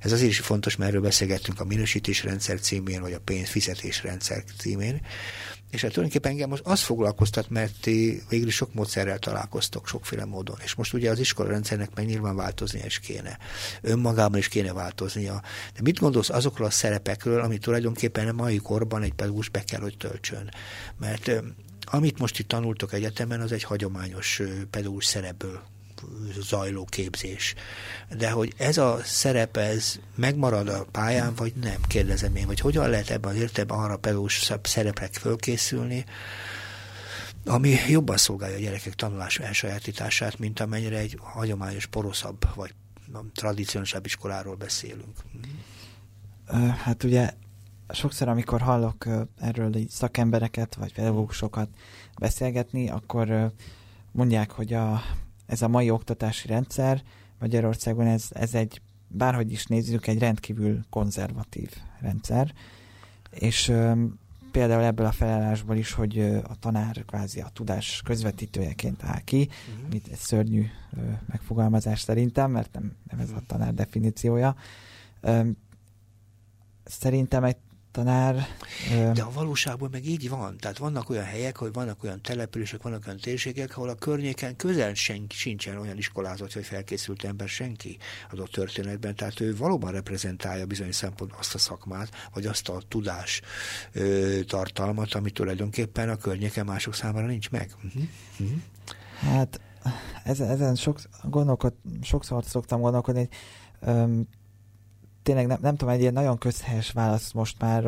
[0.00, 5.00] Ez azért is fontos, mert erről beszélgettünk a minősítésrendszer címén, vagy a pénzfizetésrendszer címén,
[5.70, 10.56] és hát tulajdonképpen engem most az foglalkoztat, mert ti végül sok módszerrel találkoztok, sokféle módon.
[10.64, 13.38] És most ugye az iskolarendszernek meg nyilván változnia is kéne.
[13.80, 15.42] Önmagában is kéne változnia.
[15.74, 19.80] De mit gondolsz azokról a szerepekről, amit tulajdonképpen a mai korban egy pedagógus be kell,
[19.80, 20.50] hogy töltsön?
[21.00, 21.30] Mert
[21.84, 25.62] amit most itt tanultok egyetemen, az egy hagyományos pedagógus szerepből
[26.40, 27.54] zajló képzés.
[28.16, 32.88] De hogy ez a szerep, ez megmarad a pályán, vagy nem, kérdezem én, vagy hogyan
[32.88, 36.04] lehet ebben az értelemben arra pedagógus szerepre fölkészülni,
[37.44, 42.74] ami jobban szolgálja a gyerekek tanulás elsajátítását, mint amennyire egy hagyományos, poroszabb, vagy
[43.34, 45.16] tradicionálisabb iskoláról beszélünk.
[46.84, 47.30] Hát ugye
[47.88, 49.06] sokszor, amikor hallok
[49.40, 51.68] erről szakembereket, vagy pedagógusokat
[52.18, 53.52] beszélgetni, akkor
[54.12, 55.02] mondják, hogy a
[55.48, 57.02] ez a mai oktatási rendszer
[57.38, 62.52] Magyarországon ez, ez egy, bárhogy is nézzük, egy rendkívül konzervatív rendszer,
[63.30, 63.72] és
[64.50, 69.84] például ebből a felállásból is, hogy a tanár kvázi a tudás közvetítőjeként áll ki, uh-huh.
[69.84, 70.66] amit egy szörnyű
[71.26, 74.56] megfogalmazás szerintem, mert nem, nem ez a tanár definíciója.
[76.84, 77.56] Szerintem egy
[78.04, 78.46] tanár.
[79.14, 80.56] De a valóságban meg így van.
[80.56, 84.94] Tehát vannak olyan helyek, hogy vannak olyan települések, vannak olyan térségek, ahol a környéken közel
[84.94, 87.98] sen, sincsen olyan iskolázott vagy felkészült ember senki
[88.30, 89.14] adott történetben.
[89.14, 93.40] Tehát ő valóban reprezentálja bizonyos szempontból azt a szakmát, vagy azt a tudás
[93.92, 97.70] ö, tartalmat, ami tulajdonképpen a környéken mások számára nincs meg.
[97.84, 98.02] Uh-huh.
[98.38, 98.58] Uh-huh.
[99.20, 99.60] Hát
[100.24, 103.28] ezen, ezen sok, gondolkod, sokszor szoktam gondolkodni,
[103.80, 104.28] hogy um,
[105.28, 107.84] tényleg nem, nem tudom, egy ilyen nagyon közhelyes válasz most már,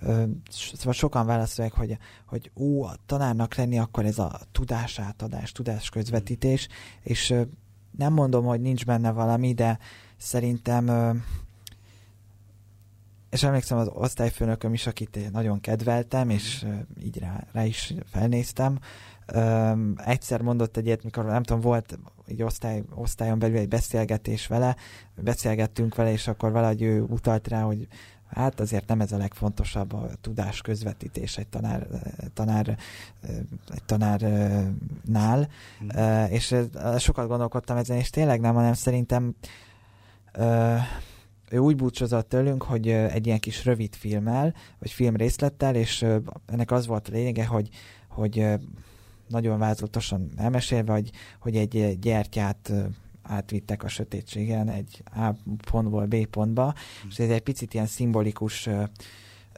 [0.00, 6.68] ö, szóval sokan válaszolják, hogy, hogy ú, a tanárnak lenni akkor ez a tudásátadás, tudásközvetítés,
[7.02, 7.42] és ö,
[7.90, 9.78] nem mondom, hogy nincs benne valami, de
[10.16, 10.88] szerintem
[13.30, 16.66] és emlékszem az osztályfőnököm is, akit nagyon kedveltem, és
[17.02, 18.78] így rá, rá is felnéztem,
[19.34, 24.46] Um, egyszer mondott egy ilyet, mikor nem tudom, volt egy osztály, osztályon belül egy beszélgetés
[24.46, 24.76] vele,
[25.14, 27.88] beszélgettünk vele, és akkor valahogy ő utalt rá, hogy
[28.28, 31.86] hát azért nem ez a legfontosabb a tudás közvetítés egy tanár,
[32.34, 32.78] tanár
[33.68, 35.48] egy tanárnál,
[35.84, 36.24] mm.
[36.28, 36.54] és
[36.98, 39.34] sokat gondolkodtam ezen, és tényleg nem, hanem szerintem
[41.50, 46.06] ő úgy búcsúzott tőlünk, hogy egy ilyen kis rövid filmmel, vagy film részlettel, és
[46.46, 47.68] ennek az volt a lényege, hogy,
[48.08, 48.46] hogy
[49.28, 52.72] nagyon vázlatosan elmesélve, hogy, hogy egy gyertyát
[53.28, 55.30] átvittek a sötétségen egy A
[55.70, 57.08] pontból B pontba, mm.
[57.08, 58.82] és ez egy picit ilyen szimbolikus ö,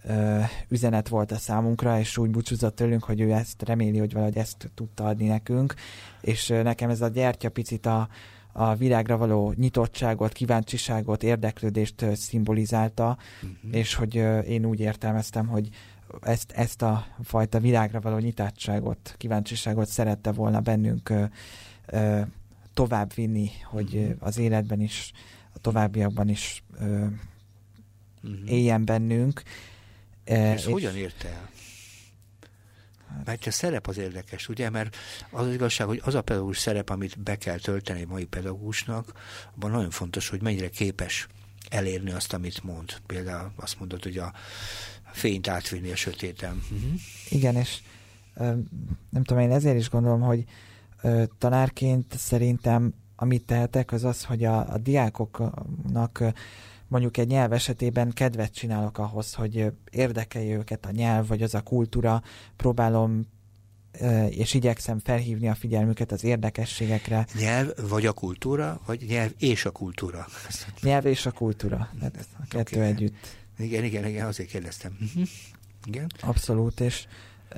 [0.04, 4.36] ö, üzenet volt a számunkra, és úgy búcsúzott tőlünk, hogy ő ezt reméli, hogy valahogy
[4.36, 5.74] ezt tudta adni nekünk,
[6.20, 8.08] és nekem ez a gyertya picit a,
[8.52, 13.76] a világra való nyitottságot, kíváncsiságot, érdeklődést szimbolizálta, uh-huh.
[13.78, 14.14] és hogy
[14.48, 15.68] én úgy értelmeztem, hogy
[16.20, 21.24] ezt, ezt a fajta világra való nyitátságot, kíváncsiságot szerette volna bennünk ö,
[21.86, 22.20] ö,
[22.74, 25.12] tovább vinni, hogy az életben is,
[25.54, 27.06] a továbbiakban is ö,
[28.22, 28.50] uh-huh.
[28.50, 29.42] éljen bennünk.
[30.24, 31.50] És, és hogyan érte el?
[33.24, 34.70] Mert a szerep az érdekes, ugye?
[34.70, 34.96] Mert
[35.30, 39.12] az, az igazság, hogy az a pedagógus szerep, amit be kell tölteni egy mai pedagógusnak,
[39.54, 41.26] abban nagyon fontos, hogy mennyire képes
[41.68, 43.00] elérni azt, amit mond.
[43.06, 44.32] Például azt mondod, hogy a
[45.12, 46.62] fényt átvinni a sötéten.
[46.70, 47.00] Uh-huh.
[47.28, 47.78] Igen, és
[49.10, 50.44] nem tudom, én ezért is gondolom, hogy
[51.38, 56.24] tanárként szerintem amit tehetek, az az, hogy a, a diákoknak
[56.88, 61.60] mondjuk egy nyelv esetében kedvet csinálok ahhoz, hogy érdekelje őket a nyelv, vagy az a
[61.60, 62.22] kultúra,
[62.56, 63.26] próbálom
[64.28, 67.26] és igyekszem felhívni a figyelmüket az érdekességekre.
[67.34, 70.26] Nyelv vagy a kultúra, vagy nyelv és a kultúra?
[70.82, 71.88] Nyelv és a kultúra.
[72.00, 72.88] Hát a kettő okay.
[72.88, 73.14] együtt.
[73.58, 74.96] Igen, igen, igen, azért kérdeztem.
[75.00, 75.28] Uh-huh.
[75.84, 76.06] Igen.
[76.20, 77.06] Abszolút, és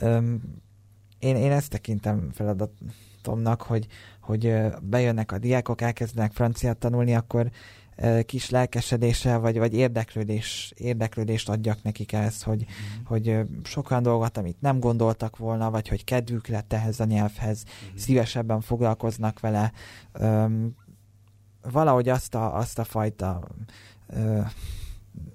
[0.00, 0.40] um,
[1.18, 3.86] én, én ezt tekintem feladatomnak, hogy,
[4.20, 7.50] hogy bejönnek a diákok, elkezdenek franciát tanulni, akkor
[8.26, 13.04] kis lelkesedéssel, vagy, vagy érdeklődés, érdeklődést adjak nekik ehhez, hogy, mm.
[13.04, 17.64] hogy sok olyan dolgot, amit nem gondoltak volna, vagy hogy kedvük lett ehhez a nyelvhez,
[17.64, 17.96] mm.
[17.96, 19.72] szívesebben foglalkoznak vele.
[20.20, 20.74] Um,
[21.62, 23.48] valahogy azt a, azt a fajta
[24.08, 24.46] uh,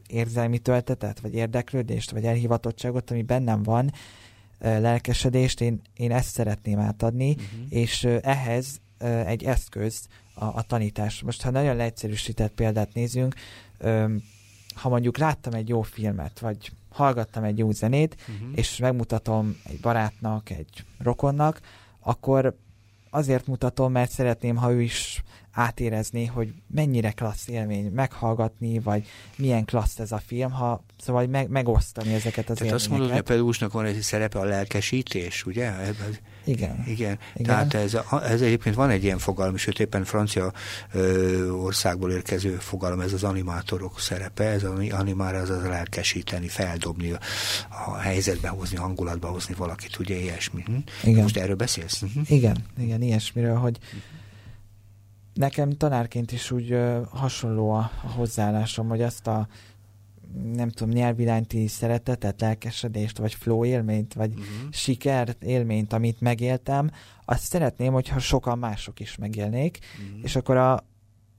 [0.08, 3.92] érzelmi töltetet, vagy érdeklődést, vagy elhivatottságot, ami bennem van,
[4.60, 7.66] lelkesedést, én, én ezt szeretném átadni, uh-huh.
[7.70, 8.80] és ehhez
[9.26, 11.22] egy eszköz a, a tanítás.
[11.22, 13.36] Most, ha nagyon leegyszerűsített példát nézünk,
[14.76, 18.58] ha mondjuk láttam egy jó filmet, vagy hallgattam egy jó zenét, uh-huh.
[18.58, 21.60] és megmutatom egy barátnak, egy rokonnak,
[22.00, 22.58] akkor
[23.10, 25.24] azért mutatom, mert szeretném, ha ő is
[25.56, 31.50] átérezni, hogy mennyire klassz élmény meghallgatni, vagy milyen klassz ez a film, ha szóval meg,
[31.50, 32.80] megosztani ezeket az Tehát élményeket.
[32.82, 35.72] azt mondod, hogy a pedagógusnak van egy szerepe a lelkesítés, ugye?
[36.44, 36.84] Igen.
[36.88, 37.20] Igen.
[37.36, 37.46] Igen.
[37.46, 40.54] Tehát ez, ez egyébként van egy ilyen fogalom, sőt éppen francia
[40.92, 47.12] ö, országból érkező fogalom, ez az animátorok szerepe, ez az animára az az lelkesíteni, feldobni,
[47.86, 50.64] a helyzetbe hozni, hangulatba hozni valakit, ugye ilyesmi.
[50.66, 50.76] Hm?
[51.04, 51.22] Igen.
[51.22, 52.00] Most erről beszélsz?
[52.00, 52.20] Hm?
[52.28, 53.78] Igen, igen, ilyesmiről, hogy
[55.36, 59.48] nekem tanárként is úgy ö, hasonló a, a hozzáállásom, hogy azt a
[60.54, 64.72] nem tudom, nyelviránti szeretetet, lelkesedést, vagy flow élményt, vagy uh-huh.
[64.72, 66.92] sikert élményt, amit megéltem,
[67.26, 70.24] azt szeretném, hogyha sokan mások is megélnék, uh-huh.
[70.24, 70.86] és akkor a,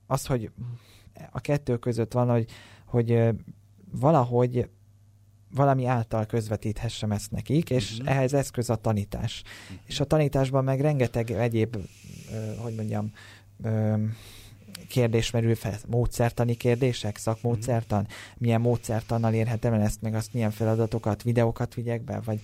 [0.06, 0.50] az, hogy
[1.30, 2.50] a kettő között van, hogy,
[2.84, 3.22] hogy
[3.92, 4.68] valahogy
[5.54, 8.10] valami által közvetíthessem ezt nekik, és uh-huh.
[8.10, 9.42] ehhez eszköz a tanítás.
[9.42, 9.80] Uh-huh.
[9.84, 11.76] És a tanításban meg rengeteg egyéb,
[12.62, 13.12] hogy mondjam,
[14.88, 18.06] kérdés merül fel, módszertani kérdések, szakmódszertan,
[18.38, 22.40] milyen módszertannal érhetem el ezt, meg azt milyen feladatokat, videókat vigyek be, vagy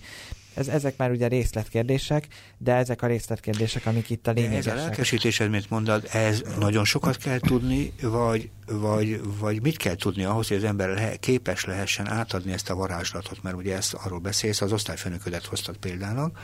[0.53, 4.73] ez, ezek már ugye részletkérdések, de ezek a részletkérdések, amik itt a lényegesek.
[4.73, 9.95] Ez a lelkesítésed, mint mondod, ez nagyon sokat kell tudni, vagy, vagy, vagy mit kell
[9.95, 13.93] tudni ahhoz, hogy az ember le, képes lehessen átadni ezt a varázslatot, mert ugye ezt
[13.93, 16.39] arról beszélsz, az osztályfőnöködet hoztad példának,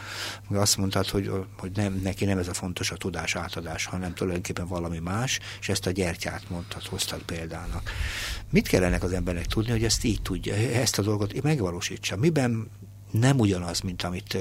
[0.52, 4.68] azt mondtad, hogy, hogy nem, neki nem ez a fontos a tudás átadás, hanem tulajdonképpen
[4.68, 7.92] valami más, és ezt a gyertyát mondtad, hoztad példának.
[8.50, 12.18] Mit kellene az embernek tudni, hogy ezt így tudja, ezt a dolgot megvalósítsa?
[12.18, 12.70] Miben
[13.12, 14.38] nem ugyanaz, mint amit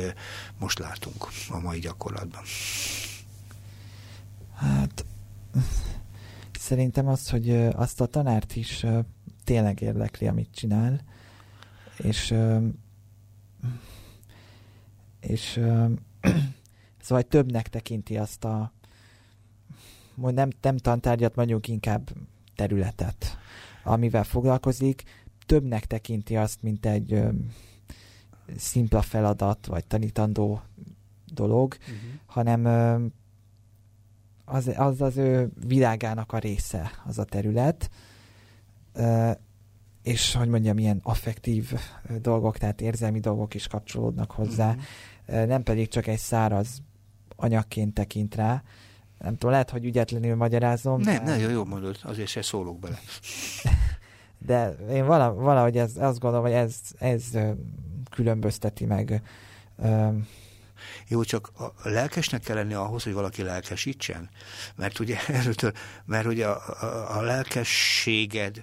[0.58, 2.42] most látunk a mai gyakorlatban.
[4.54, 5.04] Hát
[6.58, 8.86] szerintem az, hogy azt a tanárt is
[9.44, 11.04] tényleg érdekli, amit csinál,
[11.96, 12.34] és
[15.20, 15.60] és
[17.02, 18.72] szóval többnek tekinti azt a
[20.14, 22.10] nem, nem tantárgyat, mondjuk inkább
[22.54, 23.38] területet,
[23.84, 25.02] amivel foglalkozik,
[25.46, 27.22] többnek tekinti azt, mint egy
[28.56, 30.62] szimpla feladat, vagy tanítandó
[31.32, 31.96] dolog, uh-huh.
[32.26, 32.66] hanem
[34.44, 37.90] az, az az ő világának a része, az a terület,
[40.02, 41.72] és hogy mondjam, ilyen affektív
[42.20, 45.46] dolgok, tehát érzelmi dolgok is kapcsolódnak hozzá, uh-huh.
[45.46, 46.82] nem pedig csak egy száraz
[47.36, 48.62] anyagként tekint rá.
[49.18, 51.00] Nem tudom, lehet, hogy ügyetlenül magyarázom.
[51.00, 51.30] Nem, de...
[51.30, 52.98] nagyon jó mondod, azért se szólok bele.
[54.46, 57.24] de én valahogy ez, azt gondolom, hogy ez, ez
[58.10, 59.22] különbözteti meg.
[61.08, 64.28] Jó, csak a lelkesnek kell lenni ahhoz, hogy valaki lelkesítsen.
[64.76, 65.16] Mert ugye,
[66.06, 68.62] mert ugye a, a, a lelkességed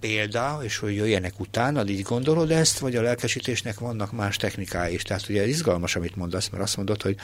[0.00, 5.02] példa, és hogy jöjjenek utána, így gondolod ezt, vagy a lelkesítésnek vannak más technikái is.
[5.02, 7.16] Tehát ugye izgalmas, amit mondasz, mert azt mondod, hogy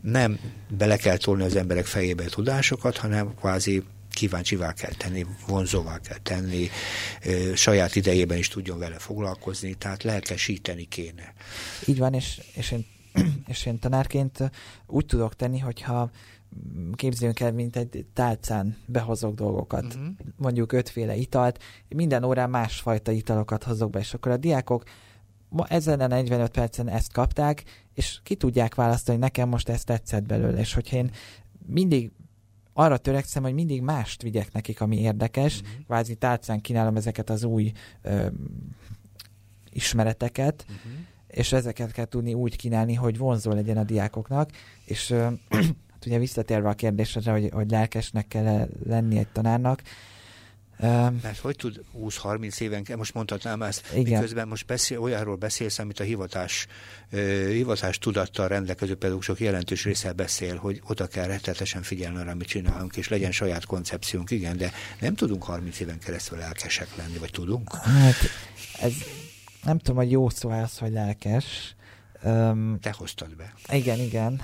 [0.00, 0.38] nem
[0.68, 3.82] bele kell tolni az emberek fejébe tudásokat, hanem kvázi
[4.12, 6.68] kíváncsivá kell tenni, vonzóvá kell tenni,
[7.54, 11.32] saját idejében is tudjon vele foglalkozni, tehát lelkesíteni kéne.
[11.86, 12.86] Így van, és, és, én,
[13.46, 14.50] és én tanárként
[14.86, 16.10] úgy tudok tenni, hogyha
[16.94, 20.06] képzeljünk el, mint egy tálcán behozok dolgokat, uh-huh.
[20.36, 24.84] mondjuk ötféle italt, minden órán másfajta italokat hozok be, és akkor a diákok
[25.48, 29.86] ma ezen a 45 percen ezt kapták, és ki tudják választani, hogy nekem most ezt
[29.86, 31.10] tetszett belőle, és hogyha én
[31.66, 32.12] mindig
[32.72, 35.84] arra törekszem, hogy mindig mást vigyek nekik, ami érdekes, uh-huh.
[35.84, 38.26] kvázi tálcán kínálom ezeket az új ö,
[39.70, 40.92] ismereteket, uh-huh.
[41.26, 44.50] és ezeket kell tudni úgy kínálni, hogy vonzó legyen a diákoknak,
[44.84, 45.16] és ö,
[45.92, 49.82] hát ugye visszatérve a kérdésre, hogy, hogy lelkesnek kell lenni egy tanárnak,
[51.22, 54.12] mert hogy tud 20-30 éven, most mondhatnám ezt, igen.
[54.12, 56.66] miközben most beszél, olyanról beszélsz, amit a hivatás,
[57.48, 62.96] hivatás tudattal rendelkező pedagógusok jelentős része beszél, hogy oda kell rettetesen figyelni arra, amit csinálunk,
[62.96, 67.74] és legyen saját koncepciónk, igen, de nem tudunk 30 éven keresztül lelkesek lenni, vagy tudunk?
[67.74, 68.14] Hát,
[68.80, 68.92] ez
[69.64, 71.74] nem tudom, hogy jó szó az, hogy lelkes.
[72.24, 73.52] Um, Te hoztad be.
[73.72, 74.04] Igen, igen.
[74.04, 74.40] igen.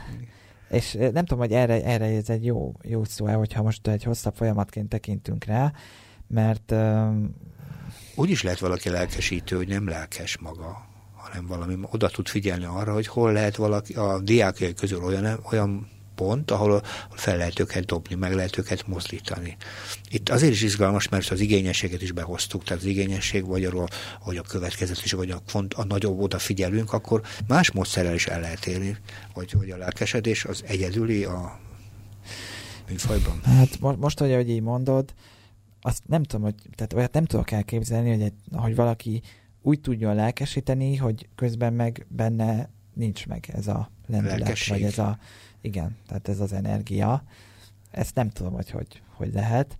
[0.70, 4.34] És nem tudom, hogy erre, erre ez egy jó, jó szó hogyha most egy hosszabb
[4.34, 5.72] folyamatként tekintünk rá,
[6.28, 6.70] mert...
[6.70, 7.34] Um,
[8.14, 12.92] Úgy is lehet valaki lelkesítő, hogy nem lelkes maga, hanem valami oda tud figyelni arra,
[12.92, 18.14] hogy hol lehet valaki a diákjai közül olyan, olyan pont, ahol fel lehet őket dobni,
[18.14, 19.56] meg lehet őket mozdítani.
[20.10, 23.88] Itt azért is izgalmas, mert az igényességet is behoztuk, tehát az igényesség, vagy arról,
[24.20, 28.66] hogy a következetes, vagy a, font, a nagyobb odafigyelünk, akkor más módszerrel is el lehet
[28.66, 28.96] érni,
[29.32, 31.58] hogy, hogy a lelkesedés az egyedüli a
[32.88, 33.40] műfajban.
[33.44, 35.14] Hát most, hogy így mondod,
[35.80, 39.22] azt nem tudom, hogy, tehát olyat nem tudok elképzelni, hogy, egy, hogy valaki
[39.62, 44.74] úgy tudjon lelkesíteni, hogy közben meg benne nincs meg ez a lendület, Lelkesség.
[44.74, 45.18] vagy ez a,
[45.60, 47.22] igen, tehát ez az energia.
[47.90, 49.76] Ezt nem tudom, hogy hogy, hogy lehet.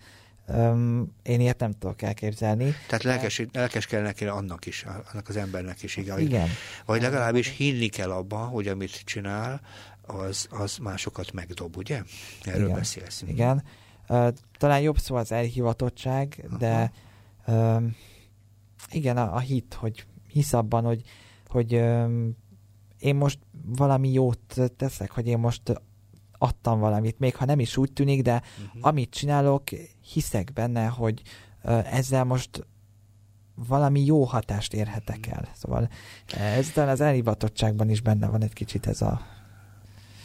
[0.47, 2.75] Um, én ilyet nem tudok elképzelni.
[2.87, 6.21] Tehát lelkes, lelkes kell neki annak is, annak az embernek is, igen.
[6.21, 6.49] igen.
[6.85, 9.61] Vagy legalábbis hinni kell abban, hogy amit csinál,
[10.07, 12.03] az, az másokat megdob, ugye?
[12.43, 12.77] Erről igen.
[12.77, 13.25] beszélsz.
[13.27, 13.63] Igen.
[14.09, 14.29] Uh,
[14.59, 16.57] talán jobb szó az elhivatottság, Aha.
[16.57, 16.93] de
[17.47, 17.97] um,
[18.91, 21.03] igen, a, a hit, hogy hisz abban, hogy,
[21.47, 22.37] hogy um,
[22.99, 25.81] én most valami jót teszek, hogy én most
[26.39, 28.87] adtam valamit, még ha nem is úgy tűnik, de uh-huh.
[28.87, 29.63] amit csinálok,
[30.13, 31.23] hiszek benne, hogy
[31.63, 32.67] uh, ezzel most
[33.67, 35.37] valami jó hatást érhetek mhm.
[35.37, 35.49] el.
[35.55, 35.89] Szóval
[36.37, 39.21] ez talán az elhivatottságban is benne van egy kicsit ez a...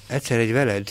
[0.07, 0.89] Egyszer egy veled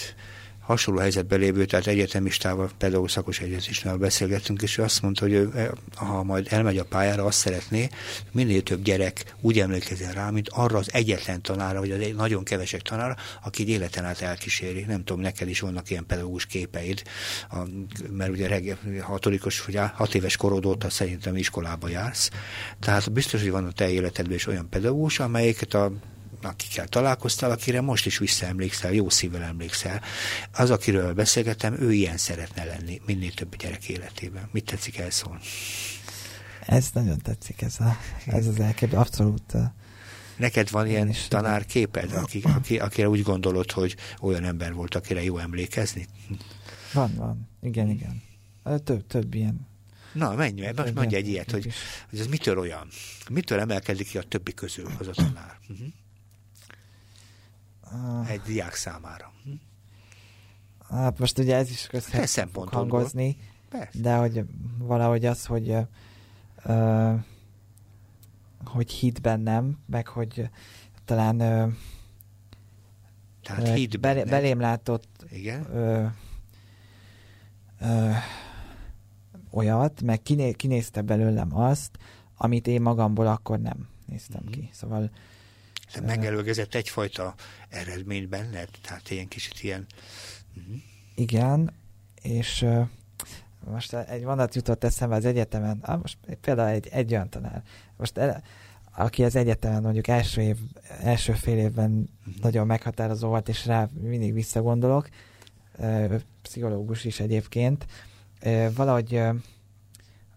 [0.63, 5.71] hasonló helyzetben lévő, tehát egyetemistával, pedagógus szakos egyetemistával beszélgettünk, és ő azt mondta, hogy ő,
[5.95, 7.89] ha majd elmegy a pályára, azt szeretné,
[8.33, 12.45] minél több gyerek úgy emlékezzen rá, mint arra az egyetlen tanára, vagy az egy nagyon
[12.45, 14.85] kevesek tanára, aki életen át elkíséri.
[14.89, 17.03] Nem tudom, neked is vannak ilyen pedagógus képeid,
[17.51, 17.57] a,
[18.11, 22.31] mert ugye reggel, hatodikos, vagy hat éves korod óta szerintem iskolába jársz.
[22.81, 25.93] Tehát biztos, hogy van a te életedben is olyan pedagógus, amelyiket a
[26.45, 30.01] akikkel találkoztál, akire most is visszaemlékszel, jó szívvel emlékszel.
[30.53, 34.49] Az, akiről beszélgetem, ő ilyen szeretne lenni minél több gyerek életében.
[34.53, 35.41] Mit tetszik elszólni?
[36.67, 39.55] Ez nagyon tetszik, ez, a, ez az elkép, abszolút.
[40.37, 45.23] Neked van ilyen is tanárképed, aki, aki, akire úgy gondolod, hogy olyan ember volt, akire
[45.23, 46.07] jó emlékezni?
[46.93, 47.49] Van, van.
[47.63, 48.23] Igen, igen.
[48.85, 49.71] Több, több ilyen
[50.13, 51.69] Na, menj, most mondj egy ilyet, hogy,
[52.11, 52.89] hogy ez mitől olyan?
[53.31, 55.59] Mitől emelkedik ki a többi közül az a tanár?
[55.69, 55.87] Uh-huh.
[57.93, 58.31] Ah.
[58.31, 59.33] egy diák számára.
[59.45, 59.51] Hm?
[60.95, 63.37] Hát most ugye ez is közhet hangozni,
[63.69, 64.01] Persze.
[64.01, 64.45] de hogy
[64.79, 65.77] valahogy az, hogy
[66.65, 67.21] uh,
[68.65, 70.51] hogy hit bennem, meg hogy
[71.05, 71.73] talán uh,
[73.43, 75.67] Tehát uh, hit bele, belém látott Igen?
[75.73, 76.11] Uh,
[77.81, 78.17] uh,
[79.51, 81.99] olyat, meg kiné, kinézte belőlem azt,
[82.37, 84.55] amit én magamból akkor nem néztem uh-huh.
[84.55, 84.69] ki.
[84.73, 85.11] Szóval
[86.01, 87.35] megelőgezett egyfajta
[87.69, 88.69] eredményt benned?
[88.83, 89.87] Tehát ilyen kicsit ilyen...
[90.57, 90.75] Uh-huh.
[91.15, 91.73] Igen,
[92.23, 92.87] és uh,
[93.71, 97.63] most egy mondat jutott eszembe az egyetemen, ah, most például egy, egy olyan tanár,
[97.97, 98.43] most el,
[98.95, 100.57] aki az egyetemen mondjuk első, év,
[101.03, 102.43] első fél évben uh-huh.
[102.43, 105.09] nagyon meghatározó volt, és rá mindig visszagondolok,
[105.79, 107.87] uh, pszichológus is egyébként,
[108.45, 109.35] uh, valahogy uh,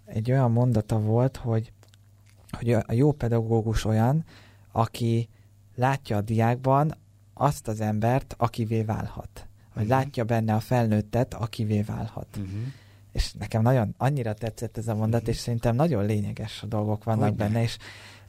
[0.06, 1.72] egy olyan mondata volt, hogy,
[2.50, 4.26] hogy a jó pedagógus olyan,
[4.72, 5.30] aki
[5.76, 6.96] látja a diákban
[7.34, 9.48] azt az embert, akivé válhat.
[9.74, 10.00] Vagy uh-huh.
[10.00, 12.28] látja benne a felnőttet, akivé válhat.
[12.38, 12.52] Uh-huh.
[13.12, 15.36] És nekem nagyon annyira tetszett ez a mondat, uh-huh.
[15.36, 17.46] és szerintem nagyon lényeges a dolgok vannak Hogyne.
[17.46, 17.78] benne, és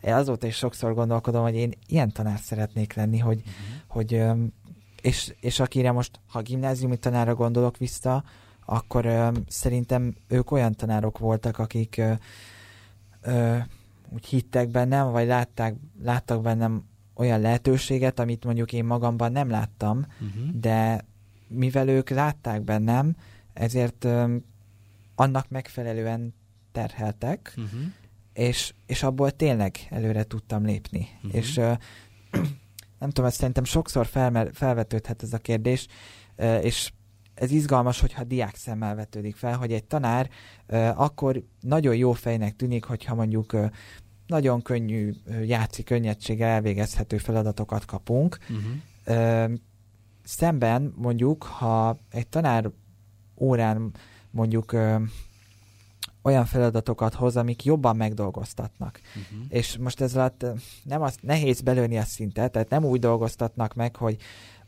[0.01, 3.53] azóta is sokszor gondolkodom, hogy én ilyen tanár szeretnék lenni, hogy, uh-huh.
[3.87, 4.25] hogy
[5.07, 8.25] és, és akire most, ha gimnáziumi tanára gondolok vissza,
[8.65, 12.13] akkor ö, szerintem ők olyan tanárok voltak, akik ö,
[13.21, 13.57] ö,
[14.09, 16.85] úgy hittek bennem, vagy látták, láttak bennem
[17.17, 20.51] olyan lehetőséget, amit mondjuk én magamban nem láttam, uh-huh.
[20.61, 21.05] de
[21.49, 23.17] mivel ők látták bennem,
[23.53, 24.37] ezért ö,
[25.15, 26.35] annak megfelelően
[26.73, 27.81] terheltek, uh-huh.
[28.33, 31.09] és, és abból tényleg előre tudtam lépni.
[31.17, 31.35] Uh-huh.
[31.35, 31.73] És ö,
[33.01, 35.87] nem tudom, ezt szerintem sokszor felmer, felvetődhet ez a kérdés,
[36.37, 36.93] ö, és
[37.35, 40.31] ez izgalmas, hogyha diák szemmel vetődik fel, hogy egy tanár
[40.67, 43.67] ö, akkor nagyon jó fejnek tűnik, hogyha mondjuk ö,
[44.27, 45.13] nagyon könnyű
[45.45, 48.39] játszi könnyedséggel elvégezhető feladatokat kapunk.
[48.49, 49.53] Uh-huh.
[50.25, 52.71] Szemben mondjuk, ha egy tanár
[53.37, 53.91] órán
[54.31, 54.97] mondjuk ö,
[56.23, 59.01] olyan feladatokat hoz, amik jobban megdolgoztatnak.
[59.09, 59.47] Uh-huh.
[59.49, 60.47] És most ez alatt
[60.83, 64.17] nem az, nehéz belőni a szintet, tehát nem úgy dolgoztatnak meg, hogy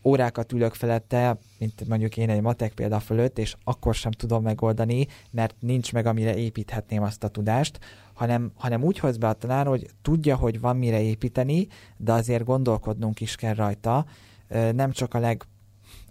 [0.04, 5.06] órákat ülök felette, mint mondjuk én egy matek példa fölött, és akkor sem tudom megoldani,
[5.30, 7.78] mert nincs meg, amire építhetném azt a tudást,
[8.14, 12.44] hanem, hanem úgy hoz be a tanár, hogy tudja, hogy van mire építeni, de azért
[12.44, 14.06] gondolkodnunk is kell rajta,
[14.72, 15.36] nem csak a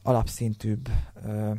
[0.04, 1.58] legalapszintűbb uh-huh.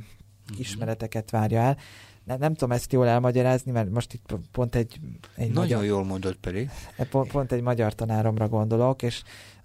[0.59, 1.77] ismereteket várja el.
[2.25, 5.01] Nem, nem tudom ezt jól elmagyarázni, mert most itt pont egy...
[5.35, 6.71] egy Nagyon magyar, jól mondod pedig.
[7.11, 9.23] Pont, pont egy magyar tanáromra gondolok, és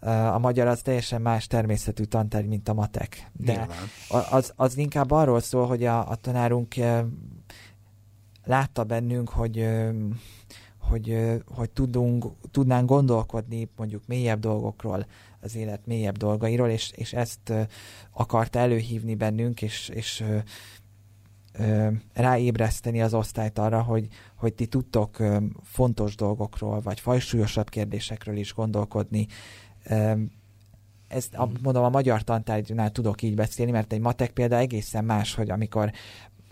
[0.09, 3.31] a magyar az teljesen más természetű tantárgy, mint a matek.
[3.33, 3.67] De
[4.29, 6.75] az, az inkább arról szól, hogy a, a tanárunk
[8.45, 9.67] látta bennünk, hogy
[10.89, 15.05] hogy, hogy tudunk, tudnánk gondolkodni mondjuk mélyebb dolgokról,
[15.41, 17.53] az élet mélyebb dolgairól, és, és ezt
[18.11, 20.23] akarta előhívni bennünk, és, és
[22.13, 25.17] ráébreszteni az osztályt arra, hogy, hogy ti tudtok
[25.63, 29.27] fontos dolgokról, vagy fajsúlyosabb kérdésekről is gondolkodni,
[31.07, 35.35] ezt a, mondom, a magyar tantárgynál tudok így beszélni, mert egy matek példa egészen más,
[35.35, 35.91] hogy amikor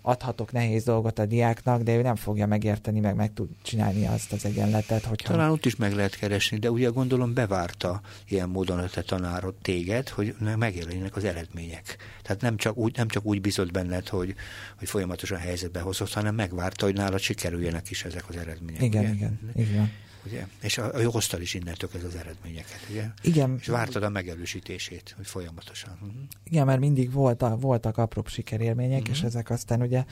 [0.01, 4.33] adhatok nehéz dolgot a diáknak, de ő nem fogja megérteni, meg meg tud csinálni azt
[4.33, 5.03] az egyenletet.
[5.03, 5.31] Hogyha...
[5.31, 9.55] Talán ott is meg lehet keresni, de ugye gondolom bevárta ilyen módon a te tanárod
[9.61, 11.97] téged, hogy megjelenjenek az eredmények.
[12.21, 14.35] Tehát nem csak úgy, nem csak úgy bizott benned, hogy,
[14.77, 18.81] hogy folyamatosan helyzetbe hozott, hanem megvárta, hogy nálad sikerüljenek is ezek az eredmények.
[18.81, 19.13] Igen, ugye?
[19.13, 19.91] igen, igen
[20.25, 20.47] ugye?
[20.61, 23.05] És a, a hoztad is innentől ez az eredményeket, ugye?
[23.21, 23.57] Igen.
[23.59, 25.93] És vártad a megerősítését, hogy folyamatosan.
[25.93, 26.11] Uh-huh.
[26.43, 29.15] Igen, mert mindig volt a, voltak apróbb sikerélmények, uh-huh.
[29.15, 30.05] és ezek aztán ugye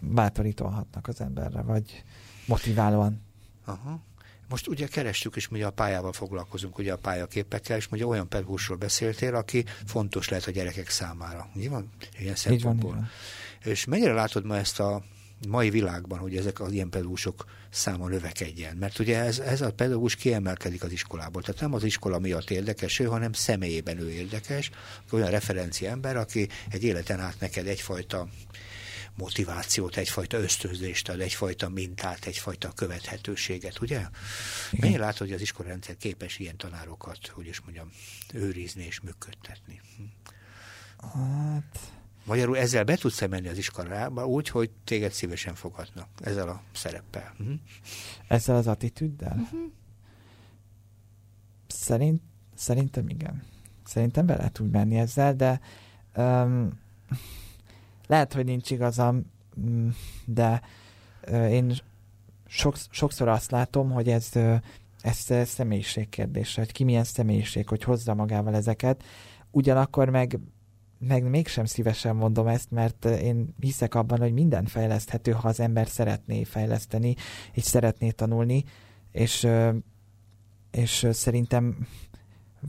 [0.00, 2.02] bátorítóhatnak az emberre, vagy
[2.46, 3.20] motiválóan.
[3.64, 4.00] Aha.
[4.48, 8.76] Most ugye kerestük, és ugye a pályával foglalkozunk, ugye a pályaképekkel, és ugye olyan pedagógusról
[8.76, 11.48] beszéltél, aki fontos lehet a gyerekek számára.
[11.56, 11.90] Így van?
[12.18, 12.90] Ilyen szempontból.
[12.90, 15.02] Így van, És mennyire látod ma ezt a
[15.48, 18.76] mai világban, hogy ezek az ilyen pedagógusok száma növekedjen.
[18.76, 21.42] Mert ugye ez, ez a pedagógus kiemelkedik az iskolából.
[21.42, 24.70] Tehát nem az iskola miatt érdekes ő, hanem személyében ő érdekes.
[25.10, 28.28] Olyan referencia ember, aki egy életen át neked egyfajta
[29.16, 34.06] motivációt, egyfajta ösztönzést ad, egyfajta mintát, egyfajta követhetőséget, ugye?
[34.70, 37.90] Mennyire látod, hogy az iskolarendszer képes ilyen tanárokat, hogy is mondjam,
[38.32, 39.80] őrizni és működtetni?
[41.12, 46.62] Hát Magyarul ezzel be tudsz menni az iskolába úgy, hogy téged szívesen fogadnak ezzel a
[46.72, 47.34] szereppel.
[47.38, 47.54] Uh-huh.
[48.28, 49.36] Ezzel az attitűddel?
[49.40, 49.60] Uh-huh.
[51.66, 52.22] Szerint,
[52.54, 53.42] szerintem igen.
[53.84, 55.60] Szerintem be lehet úgy menni ezzel, de
[56.16, 56.80] um,
[58.06, 59.88] lehet, hogy nincs igazam, mm,
[60.24, 60.62] de
[61.28, 61.74] uh, én
[62.46, 64.60] sok, sokszor azt látom, hogy ez, uh,
[65.00, 69.04] ez személyiség kérdése, hogy ki milyen személyiség, hogy hozza magával ezeket.
[69.50, 70.38] Ugyanakkor meg
[71.06, 75.88] meg mégsem szívesen mondom ezt, mert én hiszek abban, hogy minden fejleszthető, ha az ember
[75.88, 77.14] szeretné fejleszteni,
[77.52, 78.64] és szeretné tanulni,
[79.12, 79.48] és,
[80.70, 81.86] és szerintem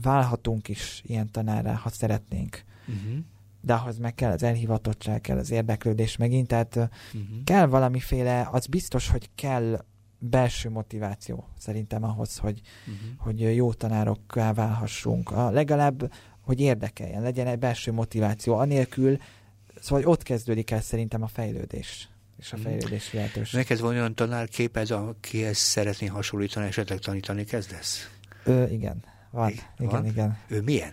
[0.02, 2.64] válhatunk is ilyen tanárra, ha szeretnénk.
[2.88, 3.18] Uh-huh.
[3.60, 7.44] De ahhoz meg kell az elhivatottság, kell az érdeklődés megint, tehát uh-huh.
[7.44, 9.84] kell valamiféle, az biztos, hogy kell
[10.18, 13.24] belső motiváció szerintem ahhoz, hogy, uh-huh.
[13.24, 15.30] hogy jó tanárokká válhassunk.
[15.30, 16.12] A, legalább,
[16.44, 18.54] hogy érdekeljen, legyen egy belső motiváció.
[18.54, 19.18] Anélkül,
[19.80, 22.64] szóval ott kezdődik el szerintem a fejlődés és a mhm.
[22.64, 23.58] fejlődés lehetőség.
[23.58, 28.10] Neked van olyan tanárkép, akihez szeretné hasonlítani, esetleg tanítani kezdesz?
[28.44, 29.50] Ö, igen, van.
[29.50, 30.06] I- igen, van?
[30.06, 30.38] igen.
[30.48, 30.92] Ő milyen?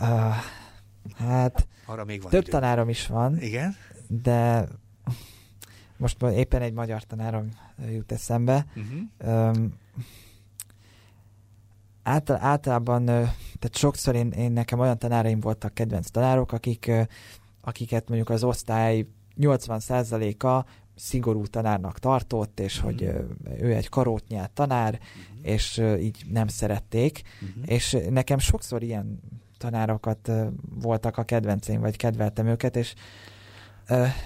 [0.00, 0.34] Uh,
[1.16, 2.50] hát Arra még van több idő.
[2.50, 3.40] tanárom is van.
[3.40, 3.76] Igen?
[4.08, 4.68] De
[5.96, 7.48] most éppen egy magyar tanárom
[7.90, 8.66] jut eszembe.
[8.74, 9.48] Uh-huh.
[9.48, 9.78] Um,
[12.02, 13.30] által, általában,
[13.62, 16.90] tehát sokszor én, én nekem olyan tanáraim voltak kedvenc tanárok, akik,
[17.60, 19.06] akiket mondjuk az osztály
[19.40, 22.90] 80%-a szigorú tanárnak tartott, és uh-huh.
[22.90, 23.02] hogy
[23.60, 25.52] ő egy karótnyát tanár, uh-huh.
[25.52, 27.22] és így nem szerették.
[27.34, 27.72] Uh-huh.
[27.72, 29.20] És nekem sokszor ilyen
[29.58, 30.30] tanárokat
[30.80, 32.94] voltak a kedvenceim, vagy kedveltem őket, és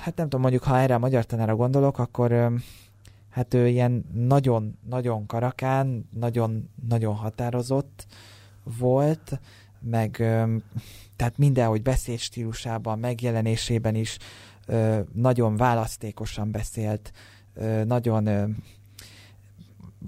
[0.01, 2.53] hát nem tudom, mondjuk ha erre a magyar tanára gondolok, akkor
[3.31, 8.07] hát ő ilyen nagyon-nagyon karakán, nagyon-nagyon határozott
[8.79, 9.41] volt,
[9.81, 10.11] meg
[11.17, 14.19] tehát mindenhogy beszédstílusában, megjelenésében is
[15.13, 17.13] nagyon választékosan beszélt,
[17.85, 18.57] nagyon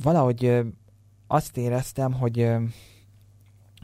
[0.02, 0.60] valahogy
[1.26, 2.50] azt éreztem, hogy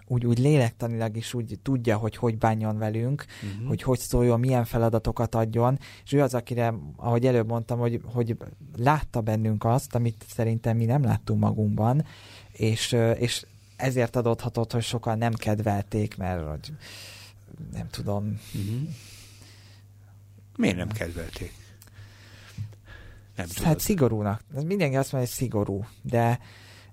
[0.07, 3.69] úgy, úgy lélektanilag is úgy tudja, hogy hogy bánjon velünk, uh-huh.
[3.69, 8.37] hogy hogy szóljon, milyen feladatokat adjon, és ő az, akire, ahogy előbb mondtam, hogy, hogy
[8.77, 12.05] látta bennünk azt, amit szerintem mi nem láttunk magunkban,
[12.53, 13.47] és, és
[13.77, 16.73] ezért adódhatott, hogy sokan nem kedvelték, mert hogy
[17.73, 18.41] nem tudom.
[18.55, 18.89] Uh-huh.
[20.57, 21.53] Miért nem kedvelték?
[23.37, 24.45] Nem hát szigorúnak.
[24.65, 26.39] Mindenki azt mondja, hogy szigorú, de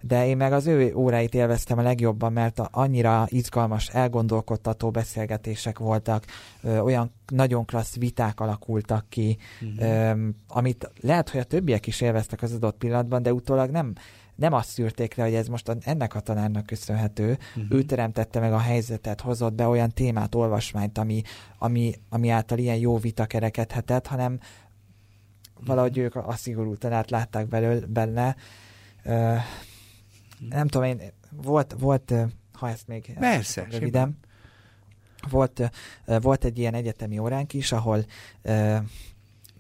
[0.01, 6.25] de én meg az ő óráit élveztem a legjobban, mert annyira izgalmas, elgondolkodtató beszélgetések voltak,
[6.61, 9.89] ö, olyan nagyon klassz viták alakultak ki, uh-huh.
[9.89, 13.93] ö, amit lehet, hogy a többiek is élveztek az adott pillanatban, de utólag nem,
[14.41, 17.37] nem azt szűrték le, hogy ez most ennek a tanárnak köszönhető.
[17.55, 17.77] Uh-huh.
[17.77, 21.21] Ő teremtette meg a helyzetet, hozott be olyan témát, olvasmányt, ami,
[21.57, 24.39] ami, ami által ilyen jó vita kerekedhetett, hanem
[25.65, 28.35] valahogy ők a szigorú tanárt látták belőle, benne.
[29.05, 29.37] Uh,
[30.49, 32.13] nem tudom, én volt, volt
[32.53, 34.17] ha ezt még Persze, röviden,
[35.29, 35.71] volt,
[36.05, 38.05] volt egy ilyen egyetemi óránk is, ahol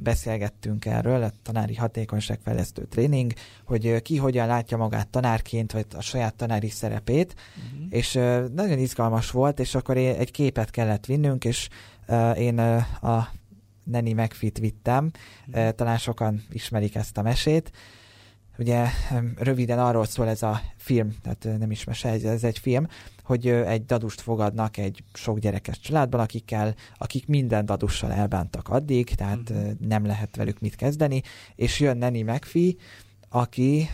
[0.03, 3.33] beszélgettünk erről, a tanári hatékonyságfejlesztő tréning,
[3.65, 7.87] hogy ki hogyan látja magát tanárként, vagy a saját tanári szerepét, uh-huh.
[7.89, 8.13] és
[8.53, 11.67] nagyon izgalmas volt, és akkor egy képet kellett vinnünk, és
[12.37, 12.59] én
[13.01, 13.29] a
[13.83, 15.11] Neni megfit vittem,
[15.47, 15.69] uh-huh.
[15.69, 17.71] talán sokan ismerik ezt a mesét,
[18.57, 18.87] Ugye
[19.37, 22.87] röviden arról szól ez a film, tehát nem is mese, ez egy film,
[23.23, 29.53] hogy egy dadust fogadnak egy sok gyerekes családban, akikkel, akik minden dadussal elbántak addig, tehát
[29.53, 29.69] mm.
[29.79, 31.21] nem lehet velük mit kezdeni,
[31.55, 32.71] és jön Neni McPhee,
[33.29, 33.89] aki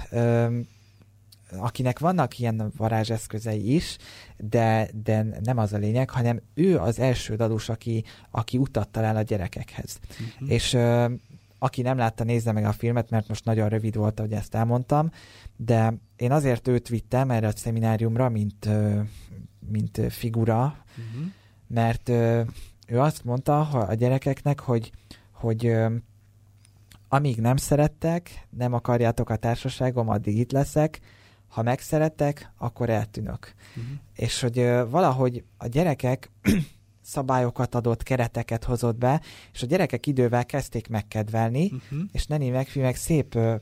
[1.51, 3.97] akinek vannak ilyen varázseszközei is,
[4.37, 9.15] de, de nem az a lényeg, hanem ő az első dadus, aki, aki utat talál
[9.15, 9.99] a gyerekekhez.
[10.09, 10.51] Uh-huh.
[10.51, 10.77] És
[11.59, 15.11] aki nem látta, nézze meg a filmet, mert most nagyon rövid volt, hogy ezt elmondtam,
[15.55, 18.69] de én azért őt vittem erre a szemináriumra, mint,
[19.69, 21.31] mint figura, uh-huh.
[21.67, 22.09] mert
[22.87, 24.91] ő azt mondta a gyerekeknek, hogy,
[25.31, 25.75] hogy
[27.07, 30.99] amíg nem szerettek, nem akarjátok a társaságom, addig itt leszek,
[31.47, 33.53] ha megszerettek, akkor eltűnök.
[33.69, 33.97] Uh-huh.
[34.15, 34.55] És hogy
[34.89, 36.31] valahogy a gyerekek
[37.07, 39.21] szabályokat adott, kereteket hozott be,
[39.53, 41.99] és a gyerekek idővel kezdték megkedvelni, uh-huh.
[42.11, 43.55] és Neni megfi meg szép ö,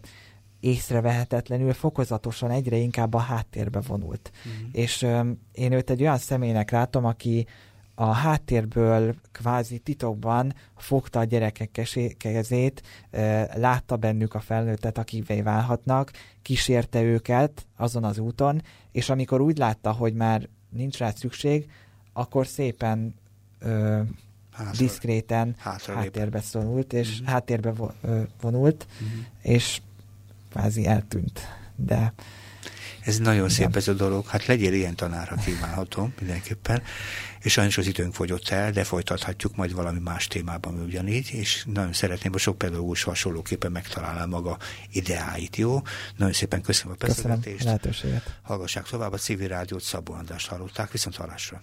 [0.60, 4.32] észrevehetetlenül fokozatosan egyre inkább a háttérbe vonult.
[4.38, 4.70] Uh-huh.
[4.72, 7.48] És ö, én őt egy olyan személynek látom, aki
[7.96, 11.82] a háttérből kvázi titokban fogta a gyerekek
[12.18, 12.82] kezét,
[13.54, 19.92] látta bennük a felnőttet, akivé válhatnak, kísérte őket azon az úton, és amikor úgy látta,
[19.92, 21.72] hogy már nincs rá szükség,
[22.14, 23.16] akkor szépen
[23.66, 24.02] ö,
[24.78, 27.28] diszkréten háttérbe szorult, és uh-huh.
[27.28, 27.74] háttérbe
[28.42, 29.26] vonult, uh-huh.
[29.42, 29.82] és
[30.50, 31.40] kvázi eltűnt.
[31.76, 32.14] De
[33.06, 33.50] ez nagyon igen.
[33.50, 34.28] szép ez a dolog.
[34.28, 36.82] Hát legyél ilyen tanár, ha kívánhatom, mindenképpen.
[37.40, 41.94] És sajnos az időnk fogyott el, de folytathatjuk majd valami más témában ugyanígy, és nagyon
[41.94, 44.58] szeretném, hogy sok pedagógus hasonlóképpen megtalálná maga
[44.92, 45.82] ideáit, jó?
[46.18, 47.44] Nagyon szépen köszönöm a beszélgetést.
[47.44, 48.40] Köszönöm lehetőséget.
[48.42, 51.62] Hallgassák tovább a civil rádiót, Szabó Andrást hallották, viszont hallásra.